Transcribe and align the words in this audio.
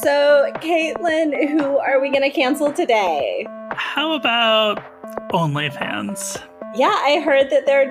So, 0.00 0.50
Katelyn, 0.54 1.50
who 1.50 1.76
are 1.76 2.00
we 2.00 2.08
going 2.08 2.22
to 2.22 2.30
cancel 2.30 2.72
today? 2.72 3.46
How 3.72 4.14
about 4.14 4.82
OnlyFans? 5.32 6.42
Yeah, 6.74 6.86
I 6.86 7.20
heard 7.22 7.50
that 7.50 7.66
they're 7.66 7.90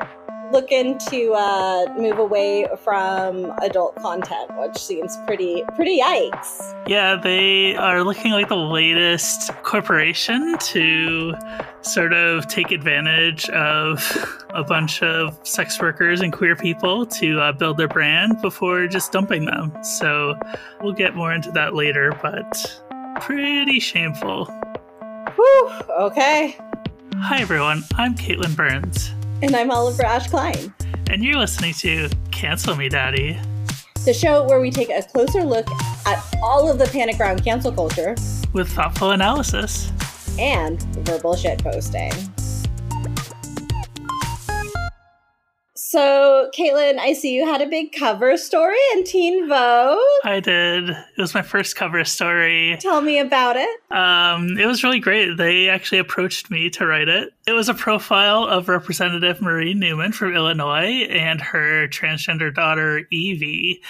looking 0.52 0.98
to 1.10 1.34
uh, 1.34 1.86
move 1.98 2.20
away 2.20 2.68
from 2.84 3.52
adult 3.62 3.96
content, 3.96 4.52
which 4.58 4.78
seems 4.78 5.18
pretty 5.26 5.64
pretty 5.76 6.00
yikes. 6.00 6.76
Yeah, 6.88 7.16
they 7.16 7.76
are 7.76 8.04
looking 8.04 8.32
like 8.32 8.50
the 8.50 8.56
latest 8.56 9.52
corporation 9.64 10.58
to 10.58 11.34
sort 11.82 12.14
of 12.14 12.48
take 12.48 12.72
advantage 12.72 13.50
of 13.50 14.44
a 14.54 14.64
bunch 14.64 15.02
of 15.02 15.40
sex 15.44 15.80
workers 15.80 16.22
and 16.22 16.34
queer 16.34 16.56
people 16.56 17.06
to 17.06 17.40
uh, 17.40 17.52
build 17.54 17.78
their 17.78 17.88
brand 17.88 18.42
before 18.42 18.88
just 18.88 19.12
dumping 19.12 19.46
them. 19.46 19.72
So 19.84 20.36
we'll 20.82 20.94
get 20.94 21.16
more 21.16 21.34
into 21.34 21.52
that 21.52 21.74
later, 21.74 22.18
but 22.22 22.82
pretty 23.22 23.80
shameful. 23.80 24.46
Whew, 25.36 25.72
okay. 26.00 26.58
Hi, 27.16 27.40
everyone. 27.40 27.84
I'm 27.96 28.16
Katelyn 28.16 28.56
Burns. 28.56 29.12
And 29.44 29.56
I'm 29.56 29.72
Oliver 29.72 30.06
Ash 30.06 30.28
Klein. 30.28 30.72
And 31.10 31.24
you're 31.24 31.38
listening 31.38 31.74
to 31.76 32.10
Cancel 32.30 32.76
Me 32.76 32.90
Daddy, 32.90 33.40
the 34.06 34.14
show 34.14 34.48
where 34.48 34.62
we 34.62 34.70
take 34.70 34.92
a 34.92 35.02
closer 35.02 35.44
look 35.44 35.68
at 36.06 36.24
all 36.44 36.70
of 36.70 36.78
the 36.78 36.86
panic 36.86 37.20
around 37.20 37.44
cancel 37.44 37.72
culture 37.72 38.16
with 38.54 38.70
thoughtful 38.70 39.12
analysis 39.12 39.92
and 40.38 40.82
verbal 40.98 41.36
shit 41.36 41.64
posting. 41.64 42.12
So, 45.92 46.50
Katelyn, 46.58 47.00
I 47.00 47.12
see 47.12 47.36
you 47.36 47.46
had 47.46 47.62
a 47.62 47.66
big 47.66 47.92
cover 47.92 48.38
story 48.38 48.78
in 48.94 49.04
Teen 49.04 49.50
Vogue. 49.50 50.00
I 50.24 50.40
did. 50.40 50.90
It 50.90 51.18
was 51.18 51.34
my 51.34 51.42
first 51.42 51.76
cover 51.76 52.06
story. 52.06 52.78
Tell 52.80 53.02
me 53.02 53.20
about 53.20 53.58
it. 53.58 53.70
Um, 53.92 54.58
it 54.58 54.68
was 54.68 54.86
really 54.86 55.02
great. 55.02 55.36
They 55.36 55.68
actually 55.68 55.98
approached 55.98 56.50
me 56.50 56.70
to 56.70 56.86
write 56.86 57.10
it. 57.10 57.34
It 57.46 57.52
was 57.52 57.68
a 57.68 57.74
profile 57.74 58.46
of 58.46 58.70
Representative 58.70 59.42
Marie 59.42 59.74
Newman 59.74 60.14
from 60.14 60.34
Illinois 60.34 61.10
and 61.10 61.42
her 61.42 61.90
transgender 61.90 62.56
daughter 62.56 63.06
Evie, 63.12 63.82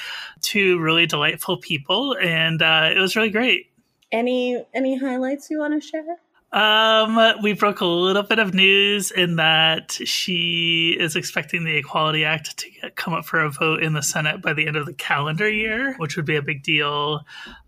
two 0.42 0.80
really 0.80 1.06
delightful 1.06 1.58
people, 1.58 2.18
and 2.20 2.64
uh, 2.64 2.90
it 2.96 2.98
was 2.98 3.16
really 3.16 3.30
great. 3.30 3.68
Any 4.12 4.66
any 4.74 4.98
highlights 4.98 5.52
you 5.52 5.60
want 5.60 5.80
to 5.80 5.88
share? 5.88 6.18
Um, 6.54 7.18
we 7.42 7.54
broke 7.54 7.80
a 7.80 7.86
little 7.86 8.24
bit 8.24 8.40
of 8.40 8.54
news 8.54 9.10
in 9.10 9.38
that 9.38 9.94
she 9.94 10.98
is 11.00 11.16
expecting 11.16 11.64
the 11.64 11.78
Equality 11.78 12.26
Act 12.26 12.58
to 12.58 12.70
get, 12.70 12.96
come 12.98 13.14
up 13.14 13.24
for 13.24 13.40
a 13.40 13.50
vote 13.50 13.82
in 13.82 13.94
the 13.94 14.02
Senate 14.02 14.42
by 14.42 14.54
the 14.54 14.68
end 14.68 14.76
of 14.76 14.86
the 14.86 14.94
calendar 14.94 15.50
year, 15.50 15.96
which 15.98 16.18
would 16.18 16.26
be 16.26 16.36
a 16.36 16.42
big 16.42 16.62
deal. 16.62 17.22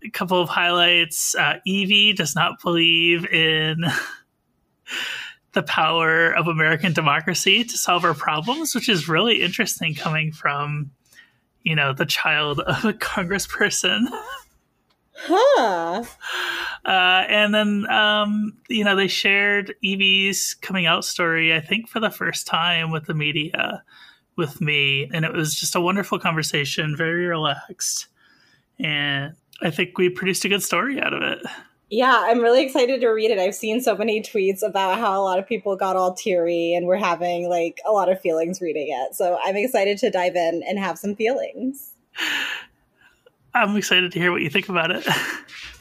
A 0.04 0.10
couple 0.10 0.38
of 0.38 0.50
highlights: 0.50 1.34
uh, 1.34 1.60
Evie 1.64 2.12
does 2.12 2.34
not 2.34 2.60
believe 2.62 3.26
in. 3.26 3.84
the 5.54 5.62
power 5.62 6.32
of 6.32 6.48
American 6.48 6.92
democracy 6.92 7.64
to 7.64 7.78
solve 7.78 8.04
our 8.04 8.12
problems, 8.12 8.74
which 8.74 8.88
is 8.88 9.08
really 9.08 9.40
interesting 9.40 9.94
coming 9.94 10.32
from, 10.32 10.90
you 11.62 11.74
know, 11.74 11.92
the 11.92 12.04
child 12.04 12.60
of 12.60 12.84
a 12.84 12.92
congressperson. 12.92 14.06
Huh. 15.16 16.04
Uh, 16.84 17.24
and 17.28 17.54
then, 17.54 17.90
um, 17.90 18.56
you 18.68 18.84
know, 18.84 18.94
they 18.94 19.08
shared 19.08 19.74
Evie's 19.82 20.54
coming 20.54 20.86
out 20.86 21.04
story, 21.04 21.54
I 21.54 21.60
think, 21.60 21.88
for 21.88 22.00
the 22.00 22.10
first 22.10 22.46
time 22.46 22.90
with 22.90 23.06
the 23.06 23.14
media 23.14 23.82
with 24.36 24.60
me. 24.60 25.08
And 25.12 25.24
it 25.24 25.32
was 25.32 25.54
just 25.54 25.74
a 25.74 25.80
wonderful 25.80 26.18
conversation, 26.18 26.96
very 26.96 27.26
relaxed. 27.26 28.08
And 28.78 29.34
I 29.62 29.70
think 29.70 29.96
we 29.96 30.08
produced 30.10 30.44
a 30.44 30.48
good 30.48 30.62
story 30.62 31.00
out 31.00 31.14
of 31.14 31.22
it. 31.22 31.38
Yeah, 31.90 32.24
I'm 32.26 32.40
really 32.40 32.64
excited 32.64 33.00
to 33.00 33.08
read 33.08 33.30
it. 33.30 33.38
I've 33.38 33.54
seen 33.54 33.80
so 33.80 33.96
many 33.96 34.20
tweets 34.20 34.66
about 34.66 34.98
how 34.98 35.20
a 35.20 35.22
lot 35.22 35.38
of 35.38 35.46
people 35.46 35.76
got 35.76 35.96
all 35.96 36.12
teary 36.12 36.74
and 36.74 36.86
we're 36.86 36.96
having 36.96 37.48
like 37.48 37.80
a 37.86 37.92
lot 37.92 38.10
of 38.10 38.20
feelings 38.20 38.60
reading 38.60 38.88
it. 38.88 39.14
So 39.14 39.38
I'm 39.44 39.56
excited 39.56 39.98
to 39.98 40.10
dive 40.10 40.34
in 40.34 40.62
and 40.66 40.78
have 40.78 40.98
some 40.98 41.14
feelings. 41.14 41.92
I'm 43.54 43.76
excited 43.76 44.10
to 44.12 44.18
hear 44.18 44.32
what 44.32 44.42
you 44.42 44.50
think 44.50 44.68
about 44.68 44.90
it. 44.90 45.06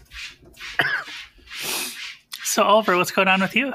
so, 2.53 2.61
Oliver, 2.61 2.95
what's 2.97 3.09
going 3.09 3.27
on 3.27 3.41
with 3.41 3.55
you? 3.55 3.73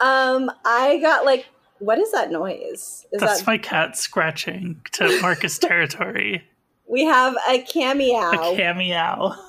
Um, 0.00 0.50
I 0.64 0.98
got 1.02 1.26
like, 1.26 1.44
what 1.80 1.98
is 1.98 2.10
that 2.12 2.32
noise? 2.32 3.06
Is 3.12 3.20
That's 3.20 3.40
that... 3.40 3.46
my 3.46 3.58
cat 3.58 3.94
scratching 3.94 4.80
to 4.92 5.20
mark 5.20 5.42
his 5.42 5.58
territory. 5.58 6.44
We 6.88 7.04
have 7.04 7.36
a 7.48 7.62
cameo. 7.62 8.30
A 8.32 8.56
cameo. 8.56 9.32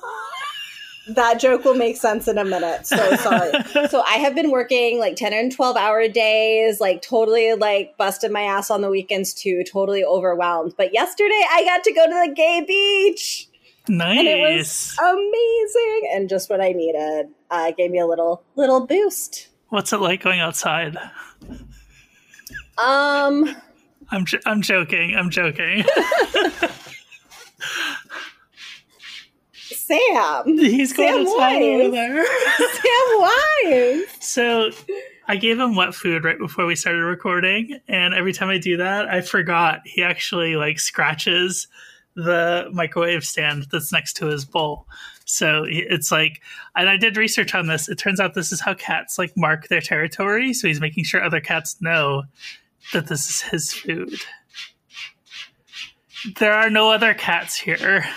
That 1.08 1.40
joke 1.40 1.64
will 1.64 1.74
make 1.74 1.96
sense 1.96 2.28
in 2.28 2.38
a 2.38 2.44
minute. 2.44 2.86
So 2.86 3.16
sorry. 3.16 3.50
so 3.88 4.02
I 4.02 4.18
have 4.18 4.36
been 4.36 4.52
working 4.52 5.00
like 5.00 5.16
10 5.16 5.32
and 5.32 5.50
12 5.50 5.76
hour 5.76 6.06
days, 6.06 6.80
like 6.80 7.02
totally 7.02 7.54
like 7.54 7.96
busted 7.96 8.30
my 8.30 8.42
ass 8.42 8.70
on 8.70 8.82
the 8.82 8.88
weekends 8.88 9.34
too, 9.34 9.64
totally 9.64 10.04
overwhelmed. 10.04 10.74
But 10.78 10.94
yesterday 10.94 11.42
I 11.50 11.64
got 11.64 11.82
to 11.82 11.92
go 11.92 12.06
to 12.06 12.28
the 12.28 12.32
gay 12.32 12.64
beach. 12.64 13.48
Nice. 13.88 14.18
And 14.20 14.28
it 14.28 14.40
was 14.40 14.96
amazing 15.02 16.10
and 16.14 16.28
just 16.28 16.48
what 16.48 16.60
I 16.60 16.68
needed. 16.68 17.26
Uh, 17.52 17.70
gave 17.70 17.90
me 17.90 17.98
a 17.98 18.06
little 18.06 18.42
little 18.56 18.86
boost. 18.86 19.48
What's 19.68 19.92
it 19.92 20.00
like 20.00 20.22
going 20.22 20.40
outside? 20.40 20.96
Um 22.82 23.54
I'm 24.10 24.24
I'm 24.46 24.62
joking. 24.62 25.14
I'm 25.14 25.28
joking. 25.28 25.84
Sam. 29.52 30.58
He's 30.58 30.94
going 30.94 31.12
Sam 31.12 31.26
outside 31.26 31.62
over 31.62 31.90
there. 31.90 32.24
Sam 32.56 33.20
Wise. 33.66 34.04
So 34.20 34.70
I 35.28 35.36
gave 35.36 35.60
him 35.60 35.76
wet 35.76 35.94
food 35.94 36.24
right 36.24 36.38
before 36.38 36.64
we 36.64 36.74
started 36.74 37.02
recording, 37.02 37.78
and 37.86 38.14
every 38.14 38.32
time 38.32 38.48
I 38.48 38.56
do 38.56 38.78
that, 38.78 39.08
I 39.08 39.20
forgot 39.20 39.80
he 39.84 40.02
actually 40.02 40.56
like 40.56 40.78
scratches 40.78 41.68
the 42.14 42.68
microwave 42.72 43.24
stand 43.24 43.66
that's 43.70 43.92
next 43.92 44.14
to 44.14 44.26
his 44.26 44.44
bowl. 44.44 44.86
So 45.24 45.64
it's 45.66 46.10
like, 46.10 46.42
and 46.76 46.88
I 46.88 46.96
did 46.96 47.16
research 47.16 47.54
on 47.54 47.66
this. 47.66 47.88
It 47.88 47.98
turns 47.98 48.20
out 48.20 48.34
this 48.34 48.52
is 48.52 48.60
how 48.60 48.74
cats 48.74 49.18
like 49.18 49.36
mark 49.36 49.68
their 49.68 49.80
territory. 49.80 50.52
So 50.52 50.68
he's 50.68 50.80
making 50.80 51.04
sure 51.04 51.22
other 51.22 51.40
cats 51.40 51.80
know 51.80 52.24
that 52.92 53.06
this 53.06 53.28
is 53.28 53.40
his 53.40 53.72
food. 53.72 54.20
There 56.38 56.52
are 56.52 56.70
no 56.70 56.90
other 56.90 57.14
cats 57.14 57.56
here. 57.56 58.04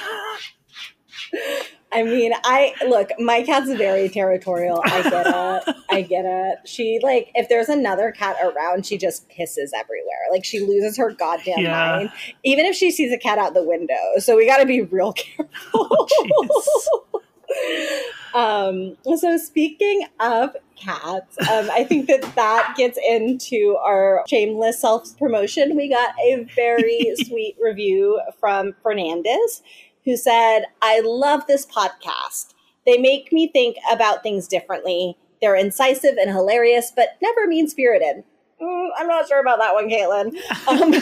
I 1.96 2.04
mean, 2.04 2.34
I 2.44 2.74
look, 2.90 3.12
my 3.20 3.42
cat's 3.42 3.72
very 3.72 4.10
territorial. 4.10 4.82
I 4.84 5.02
get 5.02 5.28
it. 5.28 5.76
I 5.90 6.02
get 6.02 6.26
it. 6.26 6.68
She 6.68 7.00
like 7.02 7.32
if 7.36 7.48
there's 7.48 7.70
another 7.70 8.12
cat 8.12 8.36
around, 8.44 8.86
she 8.86 8.98
just 8.98 9.30
pisses 9.30 9.70
everywhere. 9.74 10.26
Like 10.30 10.44
she 10.44 10.60
loses 10.60 10.98
her 10.98 11.12
goddamn 11.12 11.60
yeah. 11.60 11.72
mind. 11.72 12.12
Even 12.44 12.66
if 12.66 12.76
she 12.76 12.92
sees 12.92 13.14
a 13.14 13.18
cat 13.18 13.38
out 13.38 13.54
the 13.54 13.64
window. 13.64 13.96
So 14.18 14.36
we 14.36 14.46
gotta 14.46 14.66
be 14.66 14.82
real 14.82 15.14
careful. 15.14 15.50
Oh, 15.74 17.22
um 18.34 18.98
so 19.18 19.38
speaking 19.38 20.06
of 20.20 20.56
cats 20.76 21.38
um, 21.50 21.70
i 21.72 21.84
think 21.84 22.08
that 22.08 22.22
that 22.36 22.74
gets 22.76 22.98
into 23.08 23.78
our 23.86 24.24
shameless 24.28 24.82
self-promotion 24.82 25.76
we 25.76 25.88
got 25.88 26.10
a 26.20 26.44
very 26.56 27.14
sweet 27.24 27.56
review 27.62 28.20
from 28.40 28.74
fernandez 28.84 29.62
who 30.06 30.16
said, 30.16 30.66
I 30.82 31.02
love 31.02 31.48
this 31.48 31.66
podcast. 31.66 32.54
They 32.86 32.98
make 32.98 33.32
me 33.34 33.48
think 33.48 33.78
about 33.92 34.24
things 34.24 34.48
differently. 34.48 35.18
They're 35.42 35.56
incisive 35.56 36.16
and 36.18 36.30
hilarious, 36.30 36.92
but 36.96 37.18
never 37.22 37.48
mean 37.48 37.68
spirited. 37.68 38.24
Mm, 38.62 38.90
I'm 38.98 39.08
not 39.08 39.28
sure 39.28 39.40
about 39.42 39.60
that 39.60 39.74
one, 39.74 39.90
Katelyn. 39.90 40.38
Um, 40.68 40.94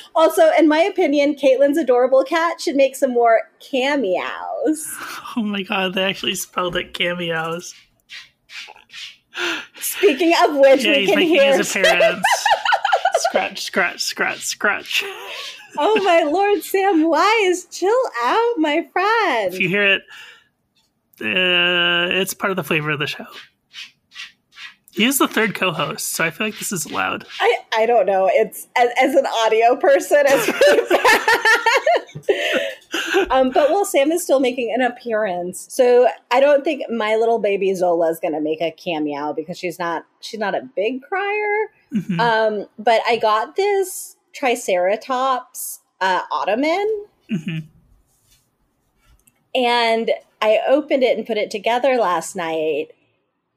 also, 0.14 0.50
in 0.58 0.68
my 0.68 0.80
opinion, 0.80 1.34
Katelyn's 1.34 1.78
adorable 1.78 2.24
cat 2.24 2.60
should 2.60 2.76
make 2.76 2.96
some 2.96 3.12
more 3.12 3.42
cameos. 3.60 4.94
Oh 5.36 5.42
my 5.42 5.62
god, 5.62 5.94
they 5.94 6.02
actually 6.04 6.34
spelled 6.34 6.76
it 6.76 6.92
cameos. 6.92 7.74
Speaking 9.76 10.34
of 10.44 10.56
which, 10.56 10.84
yeah, 10.84 10.92
we 10.92 10.98
he's 11.00 11.08
can 11.08 11.18
making 11.18 11.34
hear 11.34 11.56
his 11.56 11.70
appearance. 11.76 12.26
scratch, 13.16 13.62
scratch, 13.62 14.02
scratch, 14.02 14.40
scratch 14.40 15.04
oh 15.78 16.02
my 16.02 16.22
lord, 16.22 16.58
Samwise, 16.58 17.70
chill 17.70 17.90
out, 18.22 18.54
my 18.58 18.88
friend. 18.92 19.54
If 19.54 19.60
you 19.60 19.68
hear 19.68 19.84
it, 19.84 20.02
uh, 21.20 22.08
it's 22.20 22.34
part 22.34 22.50
of 22.50 22.56
the 22.56 22.64
flavor 22.64 22.90
of 22.90 22.98
the 22.98 23.06
show. 23.06 23.26
He 24.92 25.04
is 25.04 25.18
the 25.18 25.28
third 25.28 25.54
co-host, 25.54 26.10
so 26.10 26.22
I 26.22 26.30
feel 26.30 26.48
like 26.48 26.58
this 26.58 26.70
is 26.70 26.84
allowed. 26.84 27.26
I, 27.40 27.58
I 27.74 27.86
don't 27.86 28.04
know. 28.04 28.28
It's 28.30 28.68
as, 28.76 28.90
as 29.00 29.14
an 29.14 29.24
audio 29.26 29.74
person, 29.76 30.24
it's 30.26 30.48
really 32.28 32.46
bad. 33.16 33.30
um, 33.30 33.50
but 33.50 33.70
well, 33.70 33.86
Sam 33.86 34.12
is 34.12 34.22
still 34.22 34.38
making 34.38 34.70
an 34.74 34.82
appearance, 34.82 35.66
so 35.70 36.08
I 36.30 36.40
don't 36.40 36.62
think 36.62 36.82
my 36.90 37.16
little 37.16 37.38
baby 37.38 37.74
Zola 37.74 38.10
is 38.10 38.20
going 38.20 38.34
to 38.34 38.40
make 38.40 38.60
a 38.60 38.70
cameo 38.70 39.32
because 39.32 39.58
she's 39.58 39.78
not 39.78 40.04
she's 40.20 40.40
not 40.40 40.54
a 40.54 40.68
big 40.76 41.00
crier. 41.00 41.70
Mm-hmm. 41.94 42.20
Um, 42.20 42.66
but 42.78 43.00
I 43.06 43.16
got 43.16 43.56
this 43.56 44.16
Triceratops 44.32 45.80
uh, 46.00 46.22
ottoman. 46.30 47.04
Mm-hmm. 47.30 47.58
And 49.54 50.10
I 50.40 50.60
opened 50.66 51.02
it 51.02 51.16
and 51.16 51.26
put 51.26 51.36
it 51.36 51.50
together 51.50 51.96
last 51.96 52.34
night, 52.34 52.88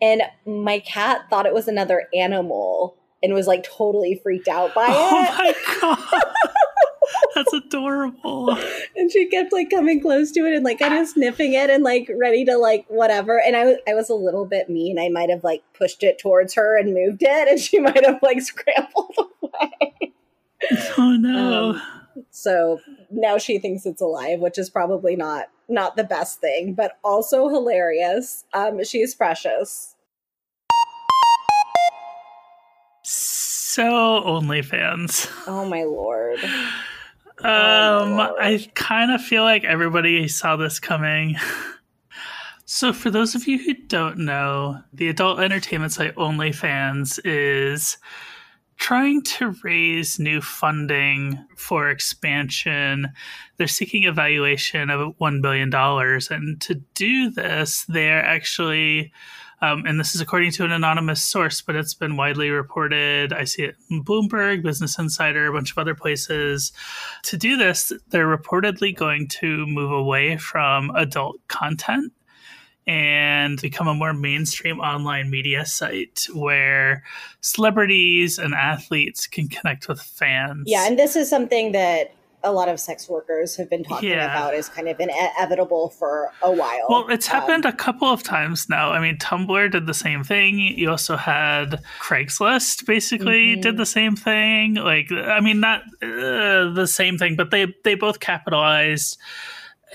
and 0.02 0.22
my 0.46 0.80
cat 0.80 1.30
thought 1.30 1.46
it 1.46 1.54
was 1.54 1.68
another 1.68 2.08
animal 2.14 2.98
and 3.24 3.34
was 3.34 3.48
like 3.48 3.64
totally 3.64 4.20
freaked 4.22 4.48
out 4.48 4.74
by 4.76 4.88
Oh 4.90 5.24
it. 5.24 5.30
Oh 5.30 5.38
my 5.38 5.56
god. 5.82 6.24
That's 7.36 7.54
adorable. 7.54 8.58
and 8.96 9.12
she 9.12 9.28
kept 9.28 9.52
like 9.52 9.70
coming 9.70 10.02
close 10.02 10.32
to 10.32 10.46
it 10.46 10.56
and 10.56 10.64
like 10.64 10.80
kind 10.80 10.94
of 10.94 11.08
sniffing 11.08 11.54
it 11.54 11.70
and 11.70 11.84
like 11.84 12.10
ready 12.16 12.46
to 12.46 12.58
like 12.58 12.86
whatever. 12.88 13.42
And 13.42 13.56
I 13.56 13.66
was 13.66 13.78
I 13.88 13.94
was 13.94 14.10
a 14.10 14.16
little 14.16 14.46
bit 14.46 14.70
mean. 14.70 15.00
I 15.00 15.10
might 15.10 15.30
have 15.30 15.44
like 15.44 15.64
pushed 15.74 16.04
it 16.04 16.20
towards 16.20 16.54
her 16.54 16.78
and 16.78 16.94
moved 16.94 17.24
it, 17.24 17.48
and 17.48 17.60
she 17.60 17.80
might 17.80 18.06
have 18.06 18.20
like 18.22 18.42
scrambled. 18.44 19.16
Oh 20.98 21.12
no. 21.18 21.72
Um, 21.72 21.82
So 22.32 22.80
now 23.12 23.38
she 23.38 23.60
thinks 23.60 23.86
it's 23.86 24.02
alive, 24.02 24.40
which 24.40 24.58
is 24.58 24.70
probably 24.70 25.16
not 25.16 25.46
not 25.68 25.96
the 25.98 26.04
best 26.04 26.40
thing, 26.40 26.74
but 26.74 26.94
also 27.04 27.50
hilarious. 27.50 28.46
Um, 28.54 28.84
she's 28.84 29.16
precious. 29.16 29.96
so 33.04 33.84
OnlyFans. 34.26 35.30
Oh 35.48 35.66
my 35.66 35.84
lord. 35.84 36.40
Um, 37.40 38.16
Lord. 38.16 38.32
I 38.40 38.66
kind 38.76 39.12
of 39.12 39.22
feel 39.22 39.44
like 39.44 39.66
everybody 39.66 40.26
saw 40.30 40.56
this 40.56 40.80
coming. 40.80 41.36
So, 42.68 42.94
for 42.94 43.12
those 43.12 43.36
of 43.36 43.48
you 43.48 43.60
who 43.60 43.76
don't 43.76 44.18
know, 44.18 44.82
the 44.92 45.08
adult 45.08 45.40
entertainment 45.40 45.94
site 45.94 46.16
OnlyFans 46.16 47.20
is 47.24 47.98
trying 48.78 49.22
to 49.22 49.56
raise 49.64 50.20
new 50.20 50.42
funding 50.42 51.44
for 51.56 51.90
expansion. 51.90 53.10
They're 53.58 53.68
seeking 53.68 54.06
a 54.06 54.12
valuation 54.12 54.90
of 54.90 55.16
$1 55.18 55.42
billion. 55.42 55.74
And 55.74 56.62
to 56.62 56.76
do 56.94 57.32
this, 57.32 57.86
they're 57.88 58.24
actually, 58.24 59.14
um, 59.62 59.86
and 59.86 60.00
this 60.00 60.14
is 60.14 60.22
according 60.22 60.52
to 60.52 60.66
an 60.66 60.72
anonymous 60.72 61.24
source, 61.24 61.62
but 61.62 61.76
it's 61.76 61.94
been 61.94 62.18
widely 62.18 62.50
reported. 62.50 63.32
I 63.32 63.46
see 63.46 63.64
it 63.64 63.76
in 63.90 64.04
Bloomberg, 64.04 64.62
Business 64.62 65.00
Insider, 65.00 65.48
a 65.48 65.54
bunch 65.54 65.72
of 65.72 65.78
other 65.78 65.96
places. 65.96 66.74
To 67.24 67.38
do 67.38 67.56
this, 67.56 67.94
they're 68.10 68.28
reportedly 68.28 68.96
going 68.96 69.30
to 69.40 69.66
move 69.68 69.92
away 69.92 70.38
from 70.38 70.92
adult 70.96 71.38
content 71.48 72.12
and 72.88 73.60
become 73.62 73.88
a 73.88 73.94
more 73.94 74.14
mainstream 74.14 74.80
online 74.80 75.30
media 75.30 75.66
site 75.66 76.28
where 76.34 77.04
celebrities 77.42 78.38
and 78.38 78.54
athletes 78.54 79.28
can 79.28 79.48
connect 79.48 79.88
with 79.88 80.02
fans. 80.02 80.64
Yeah, 80.68 80.86
and 80.88 80.98
this 80.98 81.16
is 81.16 81.30
something 81.30 81.72
that 81.72 82.14
a 82.44 82.52
lot 82.52 82.70
of 82.70 82.80
sex 82.80 83.10
workers 83.10 83.56
have 83.56 83.68
been 83.72 83.84
talking 83.84 84.10
Yeah. 84.10 84.26
about 84.26 84.54
is 84.54 84.70
kind 84.70 84.88
of 84.88 85.00
inevitable 85.00 85.90
for 85.90 86.30
a 86.44 86.52
while. 86.52 86.86
Well, 86.90 87.08
it's 87.10 87.28
Um, 87.28 87.40
happened 87.42 87.66
a 87.66 87.72
couple 87.74 88.08
of 88.08 88.22
times 88.22 88.70
now. 88.70 88.92
I 88.92 89.00
mean, 89.00 89.18
Tumblr 89.18 89.72
did 89.72 89.88
the 89.88 89.96
same 89.96 90.24
thing. 90.24 90.60
You 90.60 90.92
also 90.92 91.18
had 91.18 91.80
Craigslist 92.00 92.86
basically 92.86 93.56
Mhm. 93.56 93.62
did 93.64 93.78
the 93.78 93.86
same 93.88 94.16
thing. 94.16 94.76
Like, 94.76 95.12
I 95.12 95.40
mean, 95.40 95.60
not 95.60 95.82
uh, 96.04 96.70
the 96.72 96.86
same 96.86 97.18
thing, 97.18 97.36
but 97.36 97.50
they 97.50 97.66
they 97.84 97.96
both 97.96 98.20
capitalized 98.20 99.18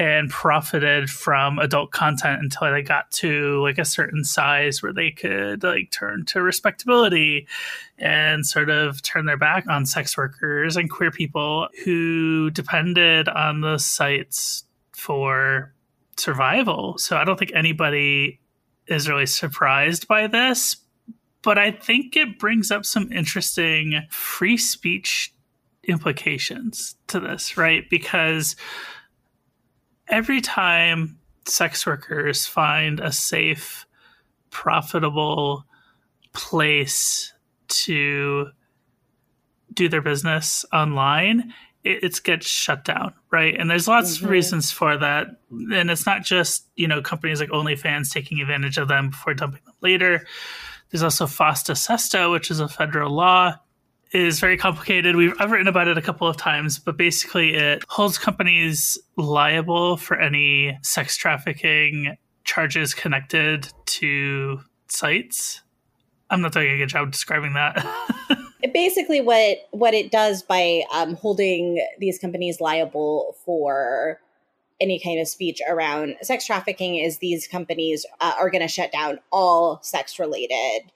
and 0.00 0.30
profited 0.30 1.10
from 1.10 1.58
adult 1.58 1.90
content 1.90 2.40
until 2.42 2.72
they 2.72 2.80
got 2.80 3.10
to 3.10 3.60
like 3.60 3.76
a 3.76 3.84
certain 3.84 4.24
size 4.24 4.82
where 4.82 4.94
they 4.94 5.10
could 5.10 5.62
like 5.62 5.90
turn 5.90 6.24
to 6.24 6.40
respectability 6.40 7.46
and 7.98 8.46
sort 8.46 8.70
of 8.70 9.02
turn 9.02 9.26
their 9.26 9.36
back 9.36 9.66
on 9.68 9.84
sex 9.84 10.16
workers 10.16 10.74
and 10.74 10.88
queer 10.88 11.10
people 11.10 11.68
who 11.84 12.48
depended 12.52 13.28
on 13.28 13.60
the 13.60 13.76
sites 13.76 14.64
for 14.92 15.74
survival. 16.16 16.96
So 16.96 17.18
I 17.18 17.24
don't 17.24 17.38
think 17.38 17.52
anybody 17.54 18.40
is 18.86 19.06
really 19.06 19.26
surprised 19.26 20.08
by 20.08 20.28
this, 20.28 20.76
but 21.42 21.58
I 21.58 21.72
think 21.72 22.16
it 22.16 22.38
brings 22.38 22.70
up 22.70 22.86
some 22.86 23.12
interesting 23.12 24.00
free 24.08 24.56
speech 24.56 25.34
implications 25.84 26.94
to 27.08 27.20
this, 27.20 27.58
right? 27.58 27.84
Because 27.90 28.56
every 30.10 30.40
time 30.40 31.18
sex 31.46 31.86
workers 31.86 32.46
find 32.46 33.00
a 33.00 33.10
safe, 33.12 33.86
profitable 34.50 35.64
place 36.32 37.32
to 37.68 38.48
do 39.72 39.88
their 39.88 40.02
business 40.02 40.64
online, 40.72 41.54
it, 41.84 42.02
it 42.04 42.20
gets 42.24 42.46
shut 42.46 42.84
down, 42.84 43.14
right? 43.30 43.58
And 43.58 43.70
there's 43.70 43.88
lots 43.88 44.18
Mhm. 44.18 44.24
of 44.24 44.30
reasons 44.30 44.70
for 44.70 44.96
that. 44.98 45.28
And 45.50 45.90
it's 45.90 46.06
not 46.06 46.24
just, 46.24 46.66
you 46.76 46.86
know, 46.88 47.00
companies 47.00 47.40
like 47.40 47.50
OnlyFans 47.50 48.12
taking 48.12 48.40
advantage 48.40 48.76
of 48.78 48.88
them 48.88 49.10
before 49.10 49.34
dumping 49.34 49.62
them 49.64 49.74
later. 49.80 50.26
There's 50.90 51.02
also 51.02 51.26
FOSTA 51.26 51.76
SESTA, 51.76 52.30
which 52.30 52.50
is 52.50 52.60
a 52.60 52.68
federal 52.68 53.12
law 53.14 53.54
is 54.12 54.40
very 54.40 54.56
complicated. 54.56 55.16
We've 55.16 55.34
I've 55.38 55.50
written 55.50 55.68
about 55.68 55.88
it 55.88 55.96
a 55.96 56.02
couple 56.02 56.26
of 56.26 56.36
times, 56.36 56.78
but 56.78 56.96
basically 56.96 57.54
it 57.54 57.84
holds 57.88 58.18
companies 58.18 58.98
liable 59.16 59.96
for 59.96 60.18
any 60.18 60.78
sex 60.82 61.16
trafficking 61.16 62.16
charges 62.44 62.94
connected 62.94 63.68
to 63.86 64.60
sites. 64.88 65.62
I'm 66.30 66.40
not 66.40 66.52
doing 66.52 66.72
a 66.72 66.78
good 66.78 66.88
job 66.88 67.10
describing 67.10 67.54
that. 67.54 67.84
basically 68.72 69.20
what 69.20 69.58
what 69.70 69.94
it 69.94 70.10
does 70.10 70.42
by 70.42 70.82
um, 70.92 71.14
holding 71.14 71.84
these 71.98 72.18
companies 72.18 72.60
liable 72.60 73.36
for 73.44 74.20
any 74.80 74.98
kind 74.98 75.20
of 75.20 75.28
speech 75.28 75.60
around 75.68 76.16
sex 76.22 76.46
trafficking 76.46 76.96
is 76.96 77.18
these 77.18 77.46
companies 77.46 78.06
uh, 78.20 78.32
are 78.38 78.50
going 78.50 78.62
to 78.62 78.68
shut 78.68 78.90
down 78.90 79.18
all 79.30 79.78
sex 79.82 80.18
related 80.18 80.90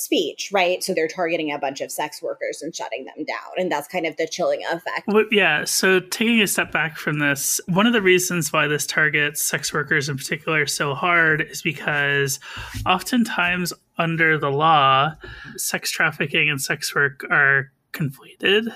speech 0.00 0.50
right? 0.52 0.82
So 0.82 0.94
they're 0.94 1.08
targeting 1.08 1.52
a 1.52 1.58
bunch 1.58 1.80
of 1.80 1.90
sex 1.90 2.22
workers 2.22 2.62
and 2.62 2.74
shutting 2.74 3.04
them 3.04 3.24
down. 3.24 3.52
And 3.56 3.70
that's 3.70 3.88
kind 3.88 4.06
of 4.06 4.16
the 4.16 4.26
chilling 4.26 4.62
effect. 4.70 5.06
Well, 5.06 5.24
yeah, 5.30 5.64
so 5.64 6.00
taking 6.00 6.40
a 6.40 6.46
step 6.46 6.72
back 6.72 6.96
from 6.96 7.18
this, 7.18 7.60
one 7.66 7.86
of 7.86 7.92
the 7.92 8.02
reasons 8.02 8.52
why 8.52 8.66
this 8.66 8.86
targets 8.86 9.42
sex 9.42 9.72
workers 9.72 10.08
in 10.08 10.16
particular 10.16 10.66
so 10.66 10.94
hard 10.94 11.42
is 11.42 11.62
because 11.62 12.40
oftentimes 12.86 13.72
under 13.98 14.38
the 14.38 14.50
law, 14.50 15.14
sex 15.56 15.90
trafficking 15.90 16.48
and 16.48 16.60
sex 16.60 16.94
work 16.94 17.24
are 17.30 17.70
conflated 17.92 18.72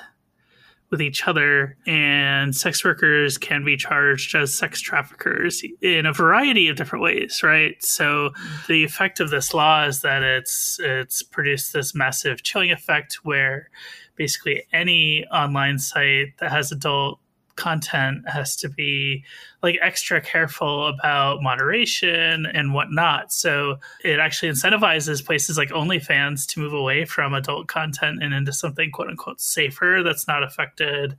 with 0.95 1.03
each 1.03 1.27
other, 1.27 1.77
and 1.89 2.55
sex 2.55 2.85
workers 2.85 3.37
can 3.37 3.65
be 3.65 3.77
charged 3.77 4.37
as 4.37 4.55
sex 4.55 4.81
traffickers 4.81 5.61
in 5.83 6.07
a 6.07 6.13
variety 6.13 6.69
of 6.69 6.77
different 6.77 7.03
ways, 7.03 7.43
right? 7.43 7.75
So 7.83 8.31
the 8.69 8.85
effect 8.85 9.19
of 9.19 9.31
this 9.31 9.53
law 9.53 9.87
is 9.87 10.03
that 10.03 10.23
it's 10.23 10.79
it's 10.81 11.21
produced 11.21 11.73
this 11.73 11.97
massive 11.97 12.45
chilling 12.45 12.71
effect 12.71 13.19
where 13.25 13.71
basically 14.15 14.63
any 14.73 15.27
online 15.33 15.81
site 15.81 16.39
that 16.39 16.53
has 16.53 16.71
adult 16.71 17.19
content 17.57 18.29
has 18.29 18.57
to 18.57 18.69
be 18.69 19.25
like 19.63 19.79
extra 19.81 20.21
careful 20.21 20.87
about 20.89 21.43
moderation 21.43 22.47
and 22.47 22.75
whatnot. 22.75 23.33
So 23.33 23.77
it 24.03 24.19
actually 24.19 24.51
incentivizes 24.51 25.25
places 25.25 25.57
like 25.57 25.71
OnlyFans 25.71 26.47
to 26.49 26.61
move 26.61 26.73
away 26.73 27.05
from 27.05 27.35
adult 27.35 27.69
content 27.69 28.23
and 28.23 28.35
into 28.35 28.53
something 28.53 28.91
quote 28.91 29.09
unquote 29.09 29.41
safer 29.41 30.03
that's 30.05 30.27
not 30.27 30.43
affected 30.43 31.17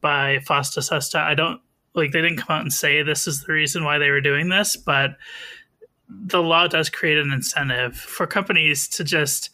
by 0.00 0.38
FOSTA 0.46 0.82
SESTA. 0.82 1.18
I 1.18 1.34
don't 1.34 1.60
like 1.94 2.12
they 2.12 2.22
didn't 2.22 2.38
come 2.38 2.56
out 2.56 2.62
and 2.62 2.72
say 2.72 3.02
this 3.02 3.26
is 3.26 3.42
the 3.42 3.52
reason 3.52 3.84
why 3.84 3.98
they 3.98 4.10
were 4.10 4.20
doing 4.20 4.48
this, 4.48 4.76
but 4.76 5.16
the 6.26 6.42
law 6.42 6.66
does 6.66 6.88
create 6.88 7.18
an 7.18 7.32
incentive 7.32 7.96
for 7.96 8.26
companies 8.26 8.88
to 8.88 9.04
just 9.04 9.50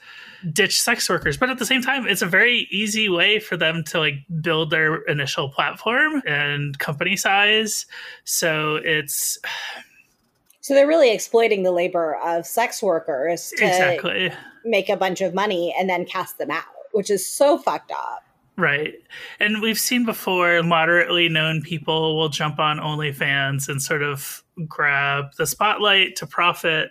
ditch 0.53 0.81
sex 0.81 1.09
workers. 1.09 1.37
But 1.37 1.51
at 1.51 1.59
the 1.59 1.67
same 1.67 1.83
time 1.83 2.07
it's 2.07 2.23
a 2.23 2.27
very 2.27 2.69
easy 2.71 3.09
way 3.09 3.39
for 3.39 3.57
them 3.57 3.83
to 3.85 3.99
like 3.99 4.15
build 4.41 4.71
their 4.71 5.03
initial 5.03 5.49
platform 5.49 6.23
and 6.27 6.79
company 6.79 7.17
size. 7.17 7.87
So 8.25 8.77
it's 8.77 9.39
so 10.61 10.75
they're 10.75 10.87
really 10.87 11.13
exploiting 11.13 11.63
the 11.63 11.73
labor 11.73 12.17
of 12.25 12.47
sex 12.47 12.83
workers 12.83 13.53
to 13.57 13.67
exactly. 13.67 14.33
make 14.65 14.89
a 14.89 14.97
bunch 14.97 15.21
of 15.21 15.35
money 15.35 15.75
and 15.79 15.89
then 15.89 16.05
cast 16.05 16.39
them 16.39 16.51
out 16.51 16.65
which 16.97 17.11
is 17.11 17.29
so 17.29 17.59
fucked 17.59 17.91
up. 17.91 18.25
Right. 18.57 18.95
And 19.39 19.61
we've 19.61 19.79
seen 19.79 20.07
before 20.07 20.63
moderately 20.63 21.29
known 21.29 21.61
people 21.61 22.17
will 22.17 22.31
jump 22.31 22.59
on 22.59 22.79
onlyfans 22.79 23.69
and 23.69 23.83
sort 23.83 24.03
of 24.03 24.43
grab 24.67 25.27
the 25.37 25.47
spotlight 25.47 26.17
to 26.17 26.27
profit 26.27 26.91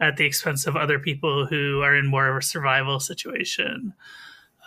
at 0.00 0.16
the 0.16 0.26
expense 0.26 0.66
of 0.66 0.76
other 0.76 0.98
people 0.98 1.46
who 1.46 1.80
are 1.80 1.94
in 1.94 2.06
more 2.06 2.28
of 2.28 2.36
a 2.36 2.42
survival 2.42 3.00
situation 3.00 3.94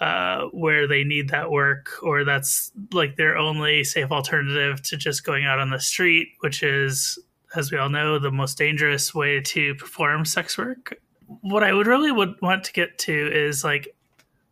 uh, 0.01 0.45
where 0.51 0.87
they 0.87 1.03
need 1.03 1.29
that 1.29 1.51
work 1.51 1.91
or 2.01 2.23
that's 2.23 2.71
like 2.93 3.15
their 3.15 3.37
only 3.37 3.83
safe 3.83 4.11
alternative 4.11 4.81
to 4.81 4.97
just 4.97 5.23
going 5.23 5.45
out 5.45 5.59
on 5.59 5.69
the 5.69 5.79
street 5.79 6.29
which 6.39 6.63
is 6.63 7.19
as 7.55 7.71
we 7.71 7.77
all 7.77 7.89
know 7.89 8.19
the 8.19 8.31
most 8.31 8.57
dangerous 8.57 9.13
way 9.13 9.41
to 9.41 9.73
perform 9.75 10.23
sex 10.23 10.57
work. 10.57 10.99
What 11.41 11.63
i 11.63 11.73
would 11.73 11.87
really 11.87 12.11
would 12.11 12.35
want 12.41 12.63
to 12.65 12.73
get 12.73 12.97
to 12.99 13.31
is 13.31 13.63
like 13.63 13.93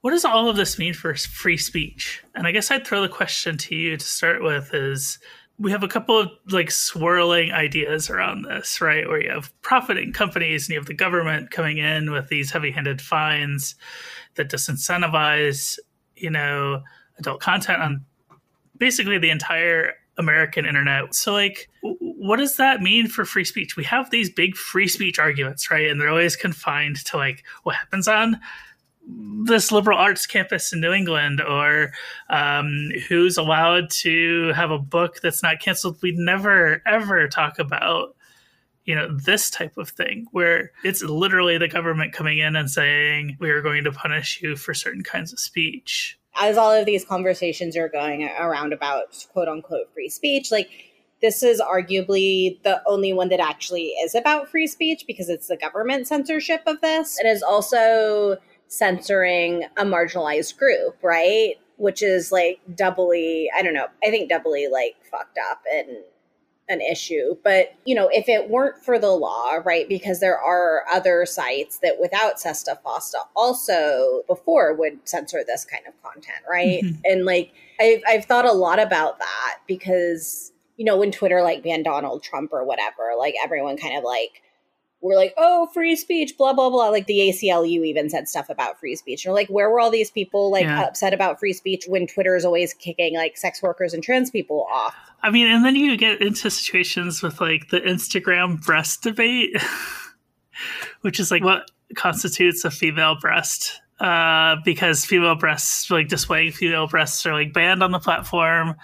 what 0.01 0.11
does 0.11 0.25
all 0.25 0.47
of 0.47 0.55
this 0.55 0.77
mean 0.77 0.93
for 0.93 1.15
free 1.15 1.57
speech? 1.57 2.23
And 2.35 2.45
i 2.45 2.51
guess 2.51 2.69
i'd 2.69 2.85
throw 2.85 3.01
the 3.01 3.09
question 3.09 3.57
to 3.57 3.75
you 3.75 3.97
to 3.97 4.05
start 4.05 4.43
with 4.43 4.73
is 4.73 5.17
we 5.59 5.71
have 5.71 5.83
a 5.83 5.87
couple 5.87 6.19
of 6.19 6.29
like 6.49 6.69
swirling 6.69 7.51
ideas 7.51 8.09
around 8.09 8.43
this, 8.43 8.79
right? 8.79 9.07
Where 9.07 9.21
you 9.21 9.31
have 9.31 9.51
profiting 9.61 10.13
companies 10.13 10.65
and 10.65 10.73
you 10.73 10.79
have 10.79 10.85
the 10.85 10.93
government 10.93 11.49
coming 11.51 11.77
in 11.79 12.11
with 12.11 12.29
these 12.29 12.51
heavy-handed 12.51 13.01
fines 13.01 13.75
that 14.35 14.49
disincentivize, 14.49 15.79
you 16.15 16.29
know, 16.29 16.83
adult 17.17 17.41
content 17.41 17.81
on 17.81 18.05
basically 18.77 19.17
the 19.17 19.31
entire 19.31 19.93
American 20.19 20.65
internet. 20.65 21.15
So, 21.15 21.33
like, 21.33 21.69
what 21.81 22.37
does 22.37 22.57
that 22.57 22.81
mean 22.81 23.07
for 23.07 23.25
free 23.25 23.45
speech? 23.45 23.75
We 23.75 23.83
have 23.85 24.09
these 24.09 24.29
big 24.29 24.55
free 24.55 24.87
speech 24.87 25.19
arguments, 25.19 25.71
right? 25.71 25.89
And 25.89 25.99
they're 25.99 26.09
always 26.09 26.35
confined 26.35 26.97
to 27.05 27.17
like 27.17 27.43
what 27.63 27.75
happens 27.75 28.07
on 28.07 28.39
this 29.07 29.71
liberal 29.71 29.97
arts 29.97 30.27
campus 30.27 30.73
in 30.73 30.81
New 30.81 30.91
England 30.91 31.41
or 31.41 31.91
um, 32.29 32.89
who's 33.07 33.37
allowed 33.37 33.89
to 33.89 34.51
have 34.53 34.71
a 34.71 34.79
book 34.79 35.21
that's 35.21 35.41
not 35.41 35.59
canceled. 35.61 35.97
We'd 36.01 36.17
never 36.17 36.81
ever 36.85 37.27
talk 37.27 37.57
about 37.57 38.15
you 38.87 38.95
know 38.95 39.15
this 39.15 39.51
type 39.51 39.77
of 39.77 39.89
thing 39.89 40.25
where 40.31 40.71
it's 40.83 41.03
literally 41.03 41.57
the 41.59 41.67
government 41.67 42.13
coming 42.13 42.39
in 42.39 42.55
and 42.55 42.71
saying 42.71 43.37
we 43.39 43.51
are 43.51 43.61
going 43.61 43.83
to 43.83 43.91
punish 43.91 44.41
you 44.41 44.55
for 44.55 44.73
certain 44.73 45.03
kinds 45.03 45.31
of 45.31 45.39
speech 45.39 46.17
as 46.39 46.57
all 46.57 46.71
of 46.71 46.85
these 46.85 47.05
conversations 47.05 47.75
are 47.75 47.89
going 47.89 48.27
around 48.39 48.73
about 48.73 49.25
quote 49.33 49.49
unquote 49.49 49.93
free 49.93 50.09
speech 50.09 50.51
like 50.51 50.69
this 51.21 51.43
is 51.43 51.59
arguably 51.59 52.61
the 52.63 52.81
only 52.85 53.11
one 53.11 53.27
that 53.27 53.39
actually 53.39 53.87
is 54.03 54.15
about 54.15 54.49
free 54.49 54.67
speech 54.67 55.03
because 55.05 55.29
it's 55.29 55.47
the 55.47 55.57
government 55.57 56.07
censorship 56.07 56.61
of 56.65 56.79
this 56.81 57.19
it 57.19 57.27
is 57.27 57.43
also 57.43 58.37
censoring 58.67 59.63
a 59.77 59.85
marginalized 59.85 60.57
group, 60.57 60.97
right? 61.01 61.55
Which 61.77 62.01
is 62.01 62.31
like 62.31 62.59
doubly, 62.75 63.49
I 63.55 63.61
don't 63.61 63.73
know, 63.73 63.87
I 64.03 64.09
think 64.09 64.29
doubly 64.29 64.67
like 64.67 64.95
fucked 65.09 65.37
up 65.51 65.61
and 65.71 65.97
an 66.69 66.81
issue. 66.81 67.37
But, 67.43 67.73
you 67.85 67.95
know, 67.95 68.09
if 68.11 68.27
it 68.27 68.49
weren't 68.49 68.83
for 68.83 68.99
the 68.99 69.11
law, 69.11 69.59
right, 69.63 69.87
because 69.87 70.19
there 70.19 70.37
are 70.37 70.83
other 70.91 71.25
sites 71.25 71.79
that 71.79 71.97
without 71.99 72.39
Sesta 72.39 72.77
Fosta 72.85 73.25
also 73.35 74.23
before 74.27 74.73
would 74.73 74.99
censor 75.07 75.43
this 75.45 75.63
kind 75.63 75.83
of 75.87 75.93
content, 76.03 76.39
right? 76.49 76.83
Mm-hmm. 76.83 77.01
And 77.05 77.25
like, 77.25 77.53
I've, 77.79 78.01
I've 78.07 78.25
thought 78.25 78.45
a 78.45 78.51
lot 78.51 78.79
about 78.79 79.19
that 79.19 79.59
because, 79.67 80.51
you 80.75 80.83
know, 80.83 80.97
when 80.97 81.11
Twitter 81.11 81.41
like 81.41 81.63
banned 81.63 81.85
Donald 81.85 82.21
Trump 82.21 82.51
or 82.51 82.65
whatever, 82.65 83.13
like 83.17 83.35
everyone 83.41 83.77
kind 83.77 83.97
of 83.97 84.03
like, 84.03 84.41
were 85.07 85.15
like, 85.15 85.33
oh, 85.37 85.67
free 85.67 85.95
speech, 85.95 86.37
blah, 86.37 86.53
blah, 86.53 86.69
blah. 86.69 86.89
Like 86.89 87.07
the 87.07 87.19
ACLU 87.19 87.85
even 87.85 88.09
said 88.09 88.27
stuff 88.27 88.49
about 88.49 88.79
free 88.79 88.95
speech. 88.95 89.25
And 89.25 89.33
like, 89.33 89.47
where 89.49 89.69
were 89.69 89.79
all 89.79 89.91
these 89.91 90.11
people 90.11 90.51
like 90.51 90.63
yeah. 90.63 90.83
upset 90.83 91.13
about 91.13 91.39
free 91.39 91.53
speech 91.53 91.85
when 91.87 92.07
Twitter 92.07 92.35
is 92.35 92.45
always 92.45 92.73
kicking 92.73 93.15
like 93.15 93.37
sex 93.37 93.61
workers 93.61 93.93
and 93.93 94.03
trans 94.03 94.29
people 94.29 94.67
off? 94.71 94.95
I 95.23 95.31
mean, 95.31 95.47
and 95.47 95.65
then 95.65 95.75
you 95.75 95.97
get 95.97 96.21
into 96.21 96.49
situations 96.49 97.21
with 97.21 97.41
like 97.41 97.69
the 97.69 97.81
Instagram 97.81 98.63
breast 98.63 99.03
debate, 99.03 99.55
which 101.01 101.19
is 101.19 101.31
like 101.31 101.43
what 101.43 101.69
constitutes 101.95 102.63
a 102.65 102.71
female 102.71 103.15
breast. 103.19 103.81
Uh, 103.99 104.57
because 104.63 105.05
female 105.05 105.33
breasts, 105.33 105.89
like 105.89 106.07
displaying 106.07 106.51
female 106.51 106.85
breasts, 106.87 107.25
are 107.25 107.33
like 107.33 107.51
banned 107.51 107.81
on 107.81 107.91
the 107.91 107.99
platform, 107.99 108.75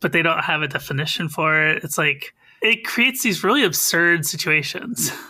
but 0.00 0.12
they 0.12 0.22
don't 0.22 0.42
have 0.42 0.62
a 0.62 0.68
definition 0.68 1.28
for 1.28 1.62
it. 1.62 1.84
It's 1.84 1.98
like, 1.98 2.32
it 2.62 2.84
creates 2.84 3.22
these 3.22 3.44
really 3.44 3.64
absurd 3.64 4.26
situations. 4.26 5.12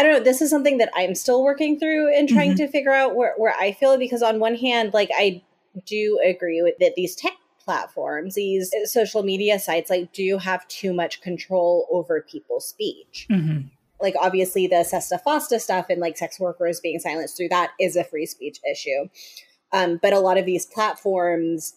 I 0.00 0.02
don't 0.02 0.12
know. 0.14 0.24
This 0.24 0.40
is 0.40 0.48
something 0.48 0.78
that 0.78 0.88
I'm 0.94 1.14
still 1.14 1.44
working 1.44 1.78
through 1.78 2.16
and 2.16 2.26
trying 2.26 2.52
mm-hmm. 2.52 2.64
to 2.64 2.68
figure 2.68 2.94
out 2.94 3.14
where, 3.14 3.34
where 3.36 3.54
I 3.60 3.72
feel 3.72 3.98
because 3.98 4.22
on 4.22 4.40
one 4.40 4.54
hand, 4.54 4.94
like 4.94 5.10
I 5.14 5.42
do 5.84 6.18
agree 6.24 6.62
with 6.62 6.78
that 6.78 6.94
these 6.94 7.14
tech 7.14 7.34
platforms, 7.62 8.34
these 8.34 8.72
social 8.84 9.22
media 9.22 9.58
sites, 9.58 9.90
like 9.90 10.10
do 10.14 10.38
have 10.38 10.66
too 10.68 10.94
much 10.94 11.20
control 11.20 11.86
over 11.90 12.22
people's 12.22 12.66
speech. 12.66 13.26
Mm-hmm. 13.30 13.68
Like 14.00 14.14
obviously 14.18 14.66
the 14.66 14.84
Sesta 14.84 15.20
Fosta 15.22 15.60
stuff 15.60 15.90
and 15.90 16.00
like 16.00 16.16
sex 16.16 16.40
workers 16.40 16.80
being 16.80 16.98
silenced 16.98 17.36
through 17.36 17.50
that 17.50 17.72
is 17.78 17.94
a 17.94 18.02
free 18.02 18.24
speech 18.24 18.58
issue. 18.72 19.10
Um, 19.70 20.00
but 20.00 20.14
a 20.14 20.18
lot 20.18 20.38
of 20.38 20.46
these 20.46 20.64
platforms 20.64 21.74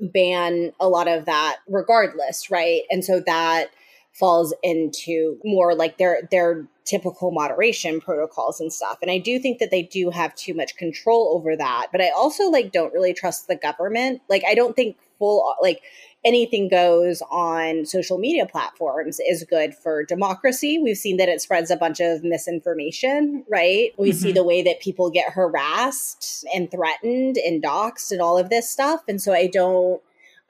ban 0.00 0.72
a 0.80 0.88
lot 0.88 1.08
of 1.08 1.26
that 1.26 1.58
regardless, 1.68 2.50
right? 2.50 2.84
And 2.90 3.04
so 3.04 3.20
that 3.26 3.68
falls 4.14 4.54
into 4.62 5.38
more 5.44 5.74
like 5.74 5.98
their 5.98 6.28
their 6.30 6.66
typical 6.84 7.30
moderation 7.30 8.00
protocols 8.00 8.60
and 8.60 8.72
stuff. 8.72 8.98
And 9.02 9.10
I 9.10 9.18
do 9.18 9.38
think 9.38 9.58
that 9.58 9.70
they 9.70 9.82
do 9.82 10.10
have 10.10 10.34
too 10.34 10.54
much 10.54 10.76
control 10.76 11.34
over 11.34 11.56
that. 11.56 11.88
But 11.90 12.00
I 12.00 12.10
also 12.10 12.44
like 12.44 12.72
don't 12.72 12.92
really 12.92 13.14
trust 13.14 13.48
the 13.48 13.56
government. 13.56 14.22
Like 14.28 14.44
I 14.46 14.54
don't 14.54 14.76
think 14.76 14.96
full 15.18 15.54
like 15.62 15.82
anything 16.24 16.68
goes 16.68 17.22
on 17.30 17.84
social 17.84 18.18
media 18.18 18.46
platforms 18.46 19.20
is 19.28 19.44
good 19.44 19.74
for 19.74 20.04
democracy. 20.04 20.78
We've 20.78 20.96
seen 20.96 21.16
that 21.18 21.28
it 21.28 21.40
spreads 21.40 21.70
a 21.70 21.76
bunch 21.76 22.00
of 22.00 22.24
misinformation, 22.24 23.44
right? 23.48 23.92
We 23.98 24.10
mm-hmm. 24.10 24.18
see 24.18 24.32
the 24.32 24.44
way 24.44 24.62
that 24.62 24.80
people 24.80 25.10
get 25.10 25.32
harassed 25.32 26.44
and 26.54 26.70
threatened 26.70 27.36
and 27.36 27.62
doxxed 27.62 28.12
and 28.12 28.22
all 28.22 28.38
of 28.38 28.48
this 28.48 28.70
stuff. 28.70 29.02
And 29.08 29.20
so 29.20 29.32
I 29.32 29.48
don't 29.48 30.00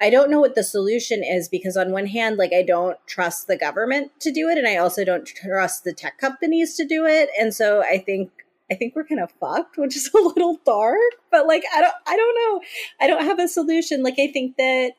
I 0.01 0.11
don't 0.11 0.31
know 0.31 0.41
what 0.41 0.55
the 0.55 0.65
solution 0.65 1.23
is 1.23 1.49
because 1.49 1.77
on 1.77 1.93
one 1.93 2.07
hand, 2.07 2.37
like 2.37 2.53
I 2.53 2.63
don't 2.63 2.99
trust 3.07 3.47
the 3.47 3.57
government 3.57 4.11
to 4.21 4.33
do 4.33 4.49
it, 4.49 4.59
and 4.59 4.67
I 4.67 4.77
also 4.77 5.05
don't 5.05 5.27
trust 5.27 5.85
the 5.85 5.93
tech 5.93 6.19
companies 6.19 6.77
to 6.77 6.87
do 6.87 7.07
it. 7.07 7.31
And 7.39 7.55
so 7.55 7.83
I 7.83 7.99
think 7.99 8.31
I 8.71 8.75
think 8.75 8.97
we're 8.97 9.05
kind 9.05 9.21
of 9.21 9.31
fucked, 9.41 9.79
which 9.79 9.97
is 9.97 10.11
a 10.15 10.19
little 10.19 10.59
dark. 10.65 10.99
But 11.31 11.47
like 11.47 11.65
I 11.75 11.81
don't 11.81 11.95
I 12.07 12.17
don't 12.17 12.35
know. 12.35 12.61
I 13.01 13.07
don't 13.07 13.25
have 13.25 13.39
a 13.39 13.49
solution. 13.49 14.03
Like 14.03 14.19
I 14.19 14.27
think 14.29 14.57
that 14.57 14.93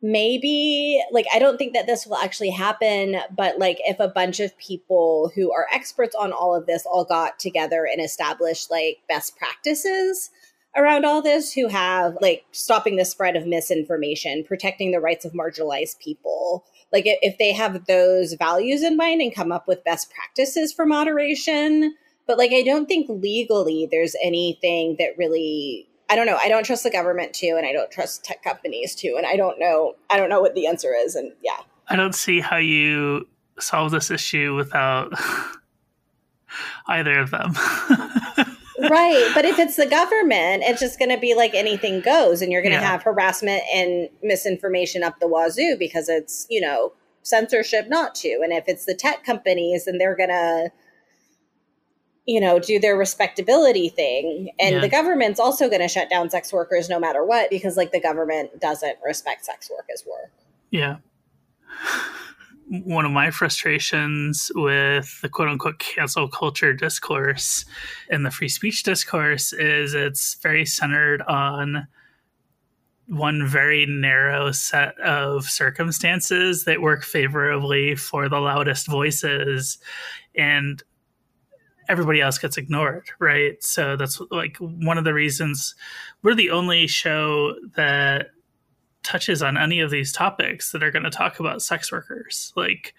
maybe 0.00 1.02
like 1.10 1.26
I 1.34 1.38
don't 1.38 1.56
think 1.56 1.74
that 1.74 1.86
this 1.86 2.06
will 2.06 2.16
actually 2.16 2.50
happen, 2.50 3.16
but 3.34 3.58
like 3.58 3.78
if 3.80 3.98
a 3.98 4.08
bunch 4.08 4.40
of 4.40 4.56
people 4.58 5.32
who 5.34 5.52
are 5.52 5.66
experts 5.72 6.14
on 6.14 6.32
all 6.32 6.54
of 6.54 6.66
this 6.66 6.86
all 6.86 7.04
got 7.04 7.38
together 7.38 7.88
and 7.90 8.00
established 8.00 8.70
like 8.70 8.98
best 9.08 9.36
practices 9.36 10.30
around 10.76 11.04
all 11.04 11.22
this 11.22 11.52
who 11.52 11.68
have 11.68 12.16
like 12.20 12.44
stopping 12.52 12.96
the 12.96 13.04
spread 13.04 13.36
of 13.36 13.46
misinformation, 13.46 14.44
protecting 14.44 14.90
the 14.90 15.00
rights 15.00 15.24
of 15.24 15.32
marginalized 15.32 15.98
people. 15.98 16.64
Like 16.92 17.04
if 17.06 17.38
they 17.38 17.52
have 17.52 17.86
those 17.86 18.34
values 18.34 18.82
in 18.82 18.96
mind 18.96 19.20
and 19.20 19.34
come 19.34 19.52
up 19.52 19.66
with 19.66 19.84
best 19.84 20.10
practices 20.10 20.72
for 20.72 20.86
moderation, 20.86 21.94
but 22.26 22.38
like 22.38 22.52
I 22.52 22.62
don't 22.62 22.86
think 22.86 23.06
legally 23.08 23.88
there's 23.90 24.14
anything 24.22 24.96
that 24.98 25.16
really 25.16 25.88
I 26.10 26.16
don't 26.16 26.26
know. 26.26 26.38
I 26.40 26.48
don't 26.48 26.64
trust 26.64 26.84
the 26.84 26.90
government 26.90 27.34
too 27.34 27.54
and 27.58 27.66
I 27.66 27.72
don't 27.72 27.90
trust 27.90 28.24
tech 28.24 28.42
companies 28.42 28.94
too 28.94 29.14
and 29.16 29.26
I 29.26 29.36
don't 29.36 29.58
know 29.58 29.94
I 30.10 30.16
don't 30.16 30.30
know 30.30 30.40
what 30.40 30.54
the 30.54 30.66
answer 30.66 30.94
is 30.94 31.14
and 31.14 31.32
yeah. 31.42 31.58
I 31.88 31.96
don't 31.96 32.14
see 32.14 32.40
how 32.40 32.56
you 32.56 33.26
solve 33.58 33.90
this 33.90 34.10
issue 34.10 34.54
without 34.54 35.12
either 36.86 37.18
of 37.18 37.30
them. 37.30 37.52
right. 38.90 39.30
But 39.34 39.44
if 39.44 39.58
it's 39.58 39.76
the 39.76 39.86
government, 39.86 40.62
it's 40.64 40.80
just 40.80 40.98
going 40.98 41.10
to 41.10 41.18
be 41.18 41.34
like 41.34 41.54
anything 41.54 42.00
goes, 42.00 42.42
and 42.42 42.52
you're 42.52 42.62
going 42.62 42.74
to 42.74 42.80
yeah. 42.80 42.90
have 42.90 43.02
harassment 43.02 43.62
and 43.74 44.08
misinformation 44.22 45.02
up 45.02 45.18
the 45.20 45.28
wazoo 45.28 45.76
because 45.78 46.08
it's, 46.08 46.46
you 46.48 46.60
know, 46.60 46.92
censorship 47.22 47.88
not 47.88 48.14
to. 48.16 48.40
And 48.42 48.52
if 48.52 48.64
it's 48.66 48.84
the 48.84 48.94
tech 48.94 49.24
companies, 49.24 49.84
then 49.84 49.98
they're 49.98 50.16
going 50.16 50.28
to, 50.30 50.70
you 52.26 52.40
know, 52.40 52.58
do 52.58 52.78
their 52.78 52.96
respectability 52.96 53.88
thing. 53.88 54.50
And 54.58 54.76
yeah. 54.76 54.80
the 54.80 54.88
government's 54.88 55.40
also 55.40 55.68
going 55.68 55.82
to 55.82 55.88
shut 55.88 56.10
down 56.10 56.30
sex 56.30 56.52
workers 56.52 56.88
no 56.88 56.98
matter 56.98 57.24
what 57.24 57.50
because, 57.50 57.76
like, 57.76 57.92
the 57.92 58.00
government 58.00 58.60
doesn't 58.60 58.98
respect 59.04 59.44
sex 59.44 59.70
workers' 59.70 60.04
work. 60.06 60.32
Yeah 60.70 60.96
one 62.68 63.04
of 63.06 63.10
my 63.10 63.30
frustrations 63.30 64.52
with 64.54 65.20
the 65.22 65.28
quote 65.28 65.48
unquote 65.48 65.78
cancel 65.78 66.28
culture 66.28 66.74
discourse 66.74 67.64
and 68.10 68.26
the 68.26 68.30
free 68.30 68.48
speech 68.48 68.82
discourse 68.82 69.52
is 69.54 69.94
it's 69.94 70.34
very 70.42 70.66
centered 70.66 71.22
on 71.22 71.86
one 73.06 73.46
very 73.46 73.86
narrow 73.86 74.52
set 74.52 74.98
of 75.00 75.44
circumstances 75.44 76.64
that 76.64 76.82
work 76.82 77.04
favorably 77.04 77.94
for 77.94 78.28
the 78.28 78.38
loudest 78.38 78.86
voices 78.86 79.78
and 80.34 80.82
everybody 81.88 82.20
else 82.20 82.36
gets 82.36 82.58
ignored 82.58 83.08
right? 83.18 83.62
So 83.62 83.96
that's 83.96 84.20
like 84.30 84.58
one 84.58 84.98
of 84.98 85.04
the 85.04 85.14
reasons 85.14 85.74
we're 86.22 86.34
the 86.34 86.50
only 86.50 86.86
show 86.86 87.54
that 87.76 88.28
touches 89.02 89.42
on 89.42 89.56
any 89.56 89.80
of 89.80 89.90
these 89.90 90.12
topics 90.12 90.72
that 90.72 90.82
are 90.82 90.90
going 90.90 91.04
to 91.04 91.10
talk 91.10 91.40
about 91.40 91.62
sex 91.62 91.90
workers. 91.90 92.52
Like 92.56 92.94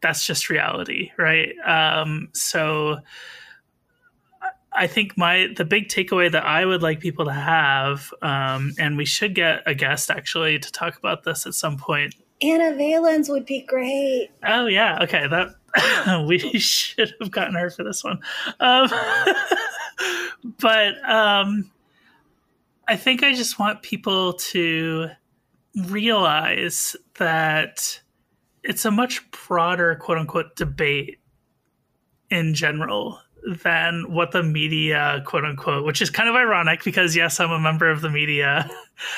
that's 0.00 0.24
just 0.24 0.48
reality, 0.48 1.10
right? 1.18 1.52
Um, 1.64 2.28
so 2.32 2.98
I 4.72 4.86
think 4.86 5.16
my 5.16 5.48
the 5.56 5.64
big 5.64 5.88
takeaway 5.88 6.30
that 6.30 6.44
I 6.44 6.64
would 6.64 6.82
like 6.82 7.00
people 7.00 7.24
to 7.24 7.32
have, 7.32 8.12
um, 8.22 8.72
and 8.78 8.96
we 8.96 9.04
should 9.04 9.34
get 9.34 9.62
a 9.66 9.74
guest 9.74 10.10
actually 10.10 10.58
to 10.58 10.72
talk 10.72 10.96
about 10.96 11.24
this 11.24 11.46
at 11.46 11.54
some 11.54 11.76
point. 11.76 12.14
Ana 12.42 12.74
Valens 12.74 13.28
would 13.28 13.44
be 13.44 13.62
great. 13.62 14.30
Oh 14.44 14.66
yeah, 14.66 15.02
okay. 15.02 15.26
That 15.26 16.24
we 16.28 16.38
should 16.38 17.12
have 17.20 17.30
gotten 17.30 17.54
her 17.54 17.70
for 17.70 17.84
this 17.84 18.04
one. 18.04 18.20
Um, 18.60 18.90
but 20.60 21.08
um, 21.08 21.70
I 22.90 22.96
think 22.96 23.22
I 23.22 23.32
just 23.34 23.56
want 23.56 23.82
people 23.82 24.32
to 24.32 25.10
realize 25.86 26.96
that 27.18 28.00
it's 28.64 28.84
a 28.84 28.90
much 28.90 29.22
broader 29.30 29.94
quote 29.94 30.18
unquote 30.18 30.56
debate 30.56 31.20
in 32.30 32.52
general 32.52 33.20
than 33.62 34.12
what 34.12 34.32
the 34.32 34.42
media 34.42 35.22
quote 35.24 35.44
unquote 35.44 35.86
which 35.86 36.02
is 36.02 36.10
kind 36.10 36.28
of 36.28 36.34
ironic 36.34 36.82
because 36.84 37.16
yes 37.16 37.40
i'm 37.40 37.50
a 37.50 37.58
member 37.58 37.88
of 37.88 38.02
the 38.02 38.10
media 38.10 38.68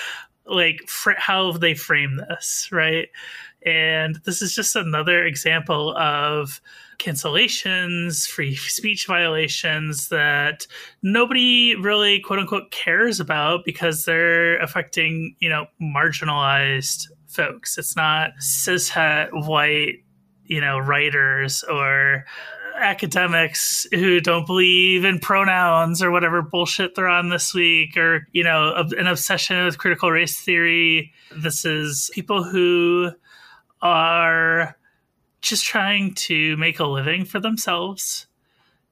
like 0.47 0.81
fr- 0.87 1.11
how 1.17 1.51
they 1.53 1.75
frame 1.75 2.21
this 2.29 2.69
right 2.71 3.09
and 3.65 4.21
this 4.25 4.43
is 4.43 4.55
just 4.55 4.75
another 4.77 5.25
example 5.25 5.97
of 5.97 6.61
cancellations, 6.99 8.29
free 8.29 8.55
speech 8.55 9.07
violations 9.07 10.09
that 10.09 10.67
nobody 11.03 11.75
really 11.77 12.21
quote 12.21 12.39
unquote 12.39 12.71
cares 12.71 13.21
about 13.21 13.65
because 13.65 14.05
they're 14.05 14.59
affecting, 14.59 15.37
you 15.39 15.49
know, 15.49 15.67
marginalized 15.81 17.09
folks. 17.27 17.79
It's 17.79 17.97
not 17.97 18.31
cishet 18.41 19.29
white, 19.47 20.05
you 20.45 20.61
know, 20.61 20.79
writers 20.79 21.65
or 21.65 22.25
academics 22.77 23.87
who 23.93 24.21
don't 24.21 24.47
believe 24.47 25.05
in 25.05 25.19
pronouns 25.19 26.03
or 26.03 26.11
whatever 26.11 26.43
bullshit 26.43 26.95
they're 26.95 27.07
on 27.07 27.29
this 27.29 27.53
week 27.53 27.97
or 27.97 28.27
you 28.33 28.43
know 28.43 28.75
an 28.97 29.07
obsession 29.07 29.65
with 29.67 29.77
critical 29.77 30.11
race 30.11 30.41
theory 30.41 31.13
this 31.37 31.67
is 31.67 32.11
people 32.15 32.43
who 32.43 33.11
are 33.83 34.77
just 35.43 35.65
trying 35.65 36.15
to 36.15 36.57
make 36.57 36.79
a 36.79 36.87
living 36.87 37.25
for 37.25 37.41
themselves 37.41 38.27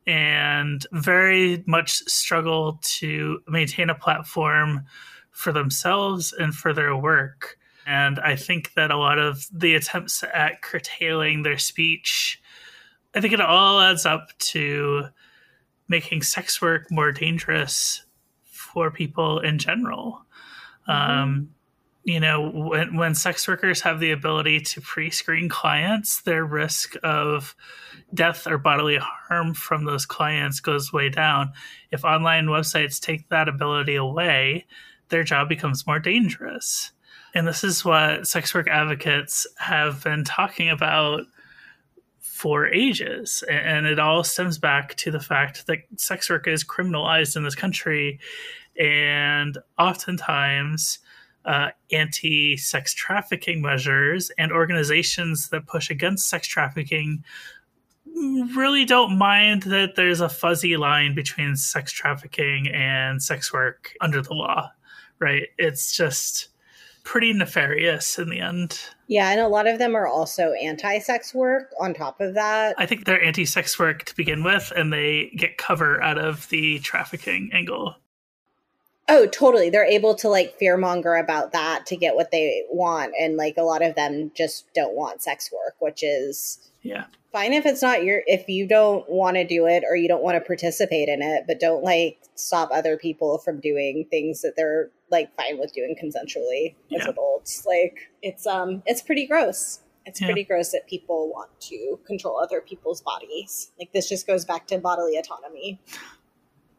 and 0.07 0.85
very 0.93 1.63
much 1.67 1.93
struggle 2.09 2.81
to 2.83 3.41
maintain 3.47 3.89
a 3.89 3.95
platform 3.95 4.85
for 5.31 5.53
themselves 5.53 6.33
and 6.33 6.55
for 6.55 6.73
their 6.73 6.97
work. 6.97 7.57
And 7.87 8.19
I 8.19 8.37
think 8.37 8.75
that 8.75 8.91
a 8.91 8.97
lot 8.97 9.19
of 9.19 9.47
the 9.53 9.75
attempts 9.75 10.23
at 10.35 10.63
curtailing 10.63 11.43
their 11.43 11.59
speech, 11.59 12.41
I 13.15 13.21
think 13.21 13.33
it 13.33 13.41
all 13.41 13.81
adds 13.81 14.05
up 14.05 14.37
to 14.39 15.05
making 15.89 16.23
sex 16.23 16.61
work 16.61 16.91
more 16.91 17.13
dangerous 17.13 18.05
for 18.45 18.91
people 18.91 19.41
in 19.41 19.59
general. 19.59 20.25
Mm-hmm. 20.89 21.21
Um, 21.21 21.51
you 22.03 22.19
know, 22.19 22.51
when, 22.51 22.97
when 22.97 23.15
sex 23.15 23.47
workers 23.47 23.83
have 23.83 24.01
the 24.01 24.11
ability 24.11 24.61
to 24.61 24.81
pre 24.81 25.11
screen 25.11 25.49
clients, 25.49 26.23
their 26.23 26.45
risk 26.45 26.95
of 27.03 27.55
death 28.15 28.47
or 28.47 28.59
bodily 28.59 28.99
harm 28.99 29.55
from 29.55 29.85
those 29.85 30.07
clients 30.07 30.61
goes 30.61 30.93
way 30.93 31.09
down. 31.09 31.53
If 31.91 32.05
online 32.05 32.47
websites 32.47 33.01
take 33.01 33.29
that 33.29 33.49
ability 33.49 33.97
away, 33.97 34.67
their 35.11 35.25
job 35.25 35.49
becomes 35.49 35.87
more 35.87 35.99
dangerous. 35.99 36.93
And 37.35 37.47
this 37.47 37.63
is 37.63 37.85
what 37.85 38.27
sex 38.27 38.55
work 38.55 38.67
advocates 38.69 39.47
have 39.59 40.03
been 40.03 40.25
talking 40.25 40.71
about 40.71 41.23
for 42.19 42.67
ages. 42.67 43.45
And 43.49 43.87
it 43.87 43.99
all 43.99 44.25
stems 44.25 44.59
back 44.59 44.95
to 44.97 45.11
the 45.11 45.21
fact 45.21 45.67
that 45.67 45.81
sex 45.97 46.31
work 46.31 46.49
is 46.49 46.65
criminalized 46.65 47.37
in 47.37 47.45
this 47.45 47.55
country. 47.55 48.19
And 48.79 49.59
oftentimes, 49.79 51.01
uh, 51.45 51.71
anti 51.93 52.57
sex 52.57 52.93
trafficking 52.95 53.63
measures 53.63 54.31
and 54.39 54.53
organizations 54.53 55.49
that 55.51 55.67
push 55.67 55.91
against 55.91 56.29
sex 56.29 56.47
trafficking 56.47 57.25
really 58.55 58.85
don't 58.85 59.17
mind 59.17 59.63
that 59.65 59.95
there's 59.97 60.21
a 60.21 60.29
fuzzy 60.29 60.77
line 60.77 61.15
between 61.15 61.57
sex 61.57 61.93
trafficking 61.93 62.69
and 62.69 63.23
sex 63.23 63.53
work 63.53 63.93
under 64.01 64.23
the 64.23 64.35
law, 64.35 64.71
right? 65.19 65.49
It's 65.59 65.97
just 65.97 66.49
pretty 67.05 67.33
nefarious 67.33 68.19
in 68.19 68.29
the 68.29 68.41
end. 68.41 68.79
Yeah, 69.07 69.31
and 69.31 69.41
a 69.41 69.49
lot 69.49 69.67
of 69.67 69.79
them 69.79 69.97
are 69.97 70.07
also 70.07 70.53
anti 70.53 70.99
sex 70.99 71.35
work 71.35 71.73
on 71.81 71.95
top 71.95 72.21
of 72.21 72.35
that. 72.35 72.75
I 72.79 72.87
think 72.87 73.05
they're 73.05 73.23
anti 73.23 73.45
sex 73.45 73.79
work 73.79 74.05
to 74.05 74.17
begin 74.17 74.45
with, 74.45 74.73
and 74.77 74.93
they 74.93 75.33
get 75.37 75.57
cover 75.57 76.03
out 76.03 76.19
of 76.19 76.49
the 76.49 76.79
trafficking 76.81 77.51
angle. 77.53 77.97
Oh, 79.11 79.27
totally. 79.27 79.71
They're 79.71 79.85
able 79.85 80.15
to 80.17 80.29
like 80.29 80.59
fearmonger 80.59 81.21
about 81.21 81.53
that 81.53 81.85
to 81.87 81.97
get 81.97 82.15
what 82.15 82.31
they 82.31 82.65
want. 82.71 83.13
And 83.21 83.37
like 83.37 83.57
a 83.59 83.63
lot 83.63 83.83
of 83.83 83.95
them 83.97 84.31
just 84.35 84.73
don't 84.73 84.97
want 84.97 85.23
sex 85.23 85.51
work, 85.53 85.75
which 85.81 86.03
is 86.03 86.71
yeah 86.83 87.05
fine 87.33 87.53
if 87.53 87.67
it's 87.67 87.83
not 87.83 88.05
your 88.05 88.23
if 88.27 88.49
you 88.49 88.67
don't 88.67 89.09
want 89.09 89.37
to 89.37 89.47
do 89.47 89.67
it 89.67 89.85
or 89.89 89.97
you 89.97 90.09
don't 90.09 90.23
want 90.23 90.37
to 90.37 90.41
participate 90.41 91.09
in 91.09 91.23
it, 91.23 91.45
but 91.47 91.61
don't 91.61 91.85
like 91.85 92.19
stop 92.35 92.71
other 92.73 92.97
people 92.97 93.39
from 93.39 93.61
doing 93.61 94.07
things 94.11 94.43
that 94.43 94.55
they're 94.57 94.91
like 95.11 95.35
fine 95.37 95.59
with 95.59 95.73
doing 95.73 95.97
consensually 96.03 96.75
as 96.95 97.05
yeah. 97.05 97.09
adults. 97.09 97.65
Like 97.67 98.11
it's 98.23 98.47
um 98.47 98.83
it's 98.87 99.03
pretty 99.03 99.27
gross. 99.27 99.81
It's 100.07 100.21
yeah. 100.21 100.29
pretty 100.29 100.45
gross 100.45 100.73
that 100.73 100.89
people 100.89 101.29
want 101.29 101.51
to 101.61 101.99
control 102.07 102.41
other 102.41 102.61
people's 102.61 103.03
bodies. 103.03 103.71
Like 103.79 103.93
this 103.93 104.09
just 104.09 104.27
goes 104.27 104.45
back 104.45 104.67
to 104.69 104.79
bodily 104.79 105.17
autonomy. 105.17 105.81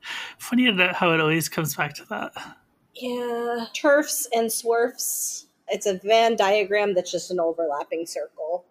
Funny 0.37 0.71
how 0.93 1.11
it 1.13 1.19
always 1.19 1.49
comes 1.49 1.75
back 1.75 1.93
to 1.95 2.05
that. 2.05 2.33
Yeah. 2.95 3.65
TERFs 3.73 4.25
and 4.33 4.49
SWERFs. 4.49 5.45
It's 5.67 5.85
a 5.85 5.99
Venn 6.03 6.35
diagram 6.35 6.93
that's 6.93 7.11
just 7.11 7.31
an 7.31 7.39
overlapping 7.39 8.05
circle. 8.05 8.65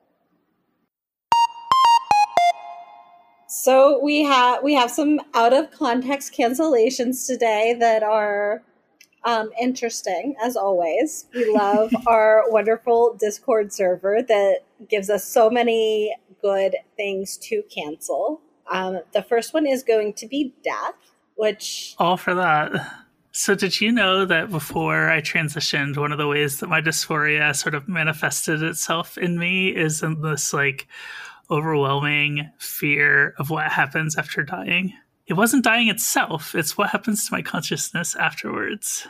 So 3.48 3.98
we 4.02 4.22
have 4.22 4.62
we 4.62 4.74
have 4.74 4.90
some 4.90 5.20
out 5.34 5.52
of 5.52 5.72
context 5.72 6.32
cancellations 6.32 7.26
today 7.26 7.74
that 7.80 8.02
are 8.02 8.62
um, 9.24 9.50
interesting 9.60 10.36
as 10.42 10.56
always. 10.56 11.26
We 11.34 11.52
love 11.52 11.92
our 12.06 12.44
wonderful 12.48 13.16
Discord 13.18 13.72
server 13.72 14.22
that 14.28 14.60
gives 14.88 15.10
us 15.10 15.24
so 15.24 15.50
many 15.50 16.14
good 16.40 16.76
things 16.96 17.36
to 17.38 17.62
cancel. 17.74 18.40
Um, 18.70 19.00
the 19.12 19.22
first 19.22 19.52
one 19.52 19.66
is 19.66 19.82
going 19.82 20.12
to 20.14 20.26
be 20.26 20.54
death 20.62 21.09
which 21.40 21.94
all 21.98 22.18
for 22.18 22.34
that. 22.34 22.72
So, 23.32 23.54
did 23.54 23.80
you 23.80 23.92
know 23.92 24.24
that 24.26 24.50
before 24.50 25.08
I 25.08 25.20
transitioned, 25.20 25.96
one 25.96 26.12
of 26.12 26.18
the 26.18 26.26
ways 26.26 26.60
that 26.60 26.68
my 26.68 26.80
dysphoria 26.80 27.56
sort 27.56 27.74
of 27.74 27.88
manifested 27.88 28.62
itself 28.62 29.16
in 29.16 29.38
me 29.38 29.68
is 29.68 30.02
in 30.02 30.20
this 30.20 30.52
like 30.52 30.86
overwhelming 31.50 32.50
fear 32.58 33.34
of 33.38 33.48
what 33.48 33.70
happens 33.70 34.18
after 34.18 34.42
dying? 34.42 34.92
It 35.26 35.34
wasn't 35.34 35.64
dying 35.64 35.88
itself, 35.88 36.54
it's 36.54 36.76
what 36.76 36.90
happens 36.90 37.26
to 37.26 37.32
my 37.32 37.40
consciousness 37.40 38.16
afterwards. 38.16 39.06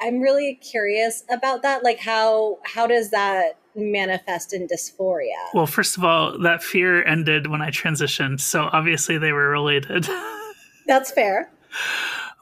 I'm 0.00 0.20
really 0.20 0.54
curious 0.54 1.24
about 1.28 1.62
that. 1.62 1.82
Like, 1.82 1.98
how 1.98 2.60
how 2.64 2.86
does 2.86 3.10
that 3.10 3.58
manifest 3.74 4.54
in 4.54 4.68
dysphoria? 4.68 5.34
Well, 5.52 5.66
first 5.66 5.98
of 5.98 6.04
all, 6.04 6.38
that 6.38 6.62
fear 6.62 7.04
ended 7.04 7.48
when 7.48 7.60
I 7.60 7.70
transitioned, 7.70 8.40
so 8.40 8.70
obviously 8.72 9.18
they 9.18 9.32
were 9.32 9.50
related. 9.50 10.08
That's 10.86 11.10
fair 11.10 11.50